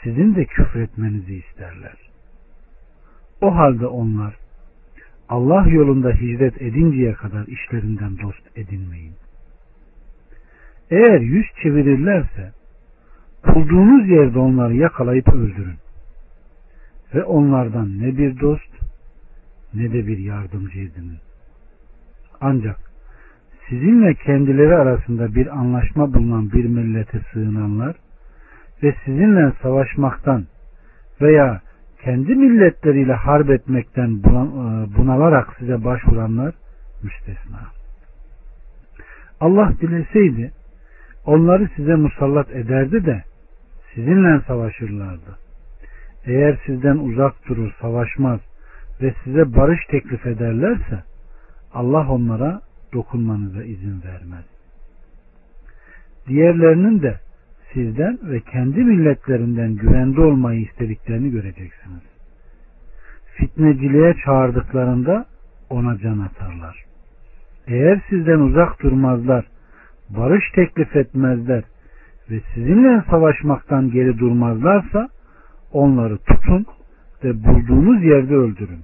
[0.04, 1.96] sizin de küfretmenizi isterler.
[3.42, 4.36] O halde onlar
[5.30, 9.14] Allah yolunda hicret edinceye kadar işlerinden dost edinmeyin.
[10.92, 12.52] Eğer yüz çevirirlerse
[13.48, 15.78] bulduğunuz yerde onları yakalayıp öldürün.
[17.16, 18.70] Ve onlardan ne bir dost
[19.74, 21.18] ne de bir yardımcı edinin.
[22.42, 22.78] Ancak
[23.70, 27.96] sizinle kendileri arasında bir anlaşma bulunan bir millete sığınanlar
[28.84, 30.46] ve sizinle savaşmaktan
[31.22, 31.62] veya
[32.04, 34.24] kendi milletleriyle harp etmekten e,
[34.98, 36.56] bunalarak size başvuranlar
[37.04, 37.60] müstesna.
[39.40, 40.52] Allah dileseydi
[41.26, 43.24] onları size musallat ederdi de
[43.94, 45.38] sizinle savaşırlardı.
[46.26, 48.40] Eğer sizden uzak durur, savaşmaz
[49.02, 51.04] ve size barış teklif ederlerse
[51.74, 52.62] Allah onlara
[52.94, 54.46] dokunmanıza izin vermez.
[56.28, 57.20] Diğerlerinin de
[57.74, 62.04] sizden ve kendi milletlerinden güvende olmayı istediklerini göreceksiniz.
[63.38, 65.26] Fitneciliğe çağırdıklarında
[65.70, 66.86] ona can atarlar.
[67.68, 69.46] Eğer sizden uzak durmazlar,
[70.10, 71.64] barış teklif etmezler
[72.30, 75.10] ve sizinle savaşmaktan geri durmazlarsa
[75.72, 76.66] onları tutun
[77.24, 78.82] ve bulduğunuz yerde öldürün.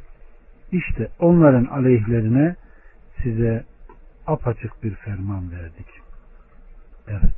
[0.71, 2.55] İşte onların aleyhlerine
[3.23, 3.65] size
[4.27, 5.87] apaçık bir ferman verdik.
[7.07, 7.35] Evet.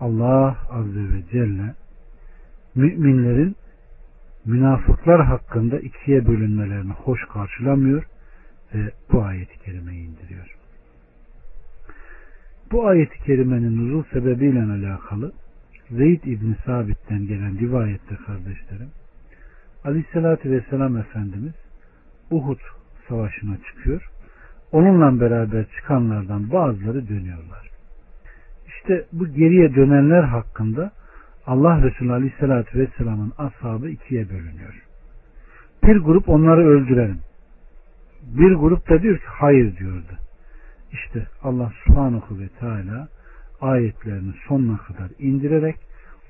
[0.00, 1.74] Allah Azze ve Celle
[2.74, 3.56] müminlerin
[4.44, 8.04] münafıklar hakkında ikiye bölünmelerini hoş karşılamıyor
[8.74, 10.63] ve bu ayeti kerimeyi indiriyor.
[12.74, 15.32] Bu ayeti kerimenin nuzul sebebiyle alakalı
[15.90, 18.90] Zeyd İbni Sabit'ten gelen rivayette kardeşlerim
[19.84, 21.52] Aleyhisselatü Vesselam Efendimiz
[22.30, 22.58] Uhud
[23.08, 24.10] savaşına çıkıyor.
[24.72, 27.70] Onunla beraber çıkanlardan bazıları dönüyorlar.
[28.66, 30.92] İşte bu geriye dönenler hakkında
[31.46, 34.82] Allah Resulü Aleyhisselatü Vesselam'ın ashabı ikiye bölünüyor.
[35.82, 37.20] Bir grup onları öldürelim.
[38.22, 40.23] Bir grup da diyor ki hayır diyordu.
[40.94, 43.08] İşte Allah subhanahu ve teala
[43.60, 45.76] ayetlerini sonuna kadar indirerek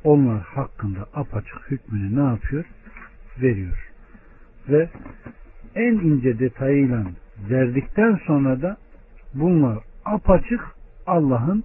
[0.04, 2.64] onlar hakkında apaçık hükmünü ne yapıyor?
[3.42, 3.92] Veriyor.
[4.68, 4.90] Ve
[5.74, 7.04] en ince detayıyla
[7.50, 8.76] verdikten sonra da
[9.34, 10.60] bunlar apaçık
[11.06, 11.64] Allah'ın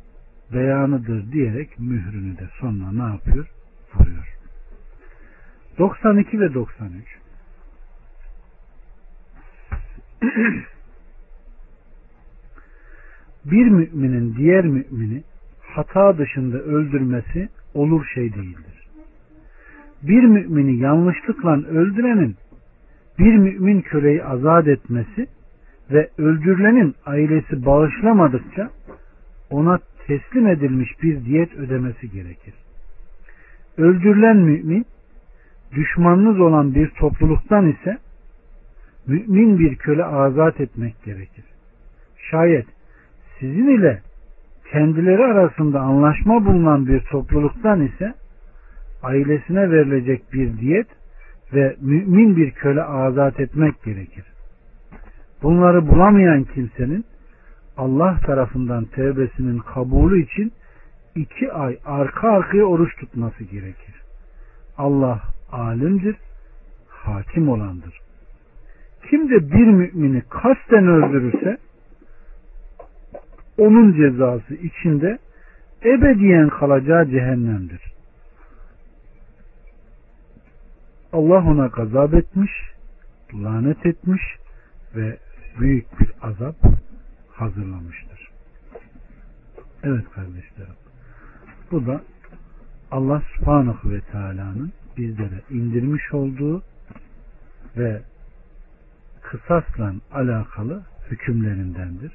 [0.53, 3.47] beyanıdır diyerek mührünü de sonuna ne yapıyor?
[3.95, 4.37] Vuruyor.
[5.79, 7.03] 92 ve 93
[13.45, 15.23] bir müminin diğer mümini
[15.61, 18.87] hata dışında öldürmesi olur şey değildir.
[20.03, 22.35] Bir mümini yanlışlıkla öldürenin
[23.19, 25.27] bir mümin köleyi azat etmesi
[25.91, 28.69] ve öldürülenin ailesi bağışlamadıkça
[29.49, 32.53] ona teslim edilmiş bir diyet ödemesi gerekir.
[33.77, 34.85] Öldürülen mümin
[35.71, 37.97] düşmanınız olan bir topluluktan ise
[39.07, 41.45] mümin bir köle azat etmek gerekir.
[42.31, 42.65] Şayet
[43.39, 44.01] sizin ile
[44.71, 48.13] kendileri arasında anlaşma bulunan bir topluluktan ise
[49.03, 50.87] ailesine verilecek bir diyet
[51.53, 54.25] ve mümin bir köle azat etmek gerekir.
[55.43, 57.05] Bunları bulamayan kimsenin
[57.77, 60.51] Allah tarafından tevbesinin kabulü için
[61.15, 63.95] iki ay arka arkaya oruç tutması gerekir.
[64.77, 65.21] Allah
[65.51, 66.15] alimdir,
[66.89, 67.99] hakim olandır.
[69.09, 71.57] Kim de bir mümini kasten öldürürse
[73.59, 75.19] onun cezası içinde
[75.83, 77.81] ebediyen kalacağı cehennemdir.
[81.13, 82.51] Allah ona gazap etmiş,
[83.33, 84.21] lanet etmiş
[84.95, 85.17] ve
[85.59, 86.55] büyük bir azap
[87.31, 88.29] hazırlamıştır.
[89.83, 90.75] Evet kardeşlerim.
[91.71, 92.01] Bu da
[92.91, 96.63] Allah subhanahu ve teala'nın bizlere indirmiş olduğu
[97.77, 98.01] ve
[99.21, 102.11] kısasla alakalı hükümlerindendir.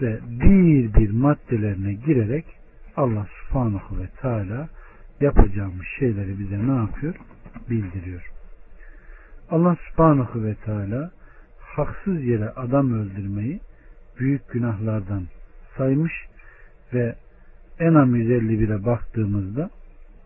[0.00, 2.44] Ve bir bir maddelerine girerek
[2.96, 4.68] Allah subhanahu ve teala
[5.20, 7.14] yapacağımız şeyleri bize ne yapıyor?
[7.70, 8.30] Bildiriyor.
[9.50, 11.10] Allah subhanahu ve teala
[11.60, 13.60] haksız yere adam öldürmeyi
[14.18, 15.26] büyük günahlardan
[15.76, 16.12] saymış
[16.94, 17.14] ve
[17.78, 19.70] Enam 151'e baktığımızda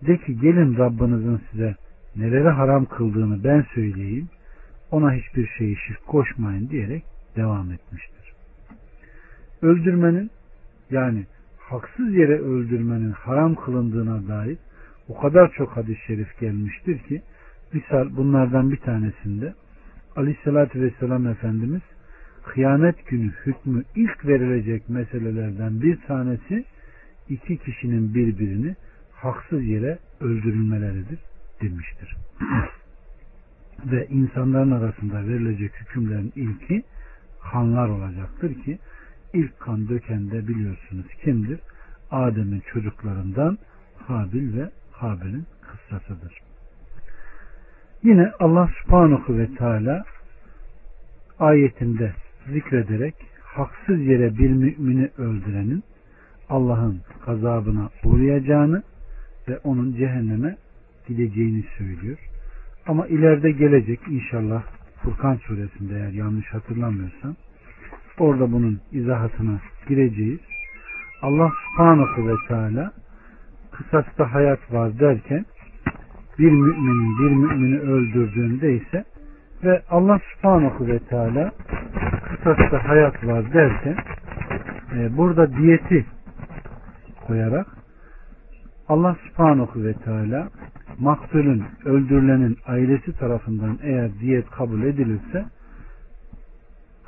[0.07, 1.77] de ki gelin Rabbinizin size
[2.17, 4.29] neleri haram kıldığını ben söyleyeyim
[4.91, 7.05] ona hiçbir şeyi şirk koşmayın diyerek
[7.37, 8.20] devam etmiştir.
[9.63, 10.31] Öldürmenin
[10.91, 11.27] yani
[11.59, 14.59] haksız yere öldürmenin haram kılındığına dair
[15.09, 17.23] o kadar çok hadis-i şerif gelmiştir ki
[17.73, 19.55] misal bunlardan bir tanesinde
[20.17, 21.83] Aleyhisselatü Vesselam Efendimiz
[22.47, 26.65] kıyamet günü hükmü ilk verilecek meselelerden bir tanesi
[27.29, 28.77] iki kişinin birbirini
[29.13, 31.19] haksız yere öldürülmeleridir
[31.63, 32.17] demiştir.
[33.85, 36.83] Ve insanların arasında verilecek hükümlerin ilki
[37.53, 38.79] kanlar olacaktır ki
[39.33, 41.61] ilk kan döken de biliyorsunuz kimdir?
[42.11, 43.59] Adem'in çocuklarından
[44.07, 46.39] Habil ve Habil'in kıssasıdır.
[48.03, 50.05] Yine Allah subhanahu ve teala
[51.39, 52.13] ayetinde
[52.53, 55.85] zikrederek haksız yere bir mümini öldürenin
[56.49, 58.83] Allah'ın gazabına uğrayacağını
[59.49, 60.57] ve onun cehenneme
[61.09, 62.19] gideceğini söylüyor.
[62.87, 64.63] Ama ileride gelecek inşallah
[65.03, 67.37] Furkan suresinde eğer yanlış hatırlamıyorsam
[68.21, 70.41] orada bunun izahatına gireceğiz.
[71.23, 72.93] Allah subhanahu ve teala
[73.71, 75.45] kısasta hayat var derken
[76.39, 79.05] bir müminin bir mümini öldürdüğünde ise
[79.65, 81.53] ve Allah subhanahu ve teala
[82.29, 83.97] kısasta hayat var derken
[84.97, 86.07] e, burada diyeti
[87.27, 87.67] koyarak
[88.89, 90.49] Allah subhanahu ve teala
[90.99, 95.45] maktulün, öldürülenin ailesi tarafından eğer diyet kabul edilirse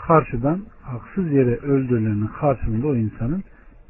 [0.06, 3.44] karşıdan haksız yere öldürülenin karşılığında o insanın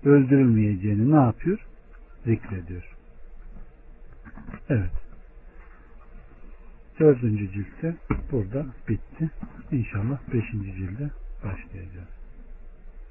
[0.05, 1.67] öldürülmeyeceğini ne yapıyor?
[2.25, 2.97] Zikrediyor.
[4.69, 4.91] Evet.
[7.01, 7.97] Dördüncü ciltte
[8.33, 9.31] burada bitti.
[9.73, 11.11] İnşallah beşinci cilde
[11.45, 12.22] başlayacağız.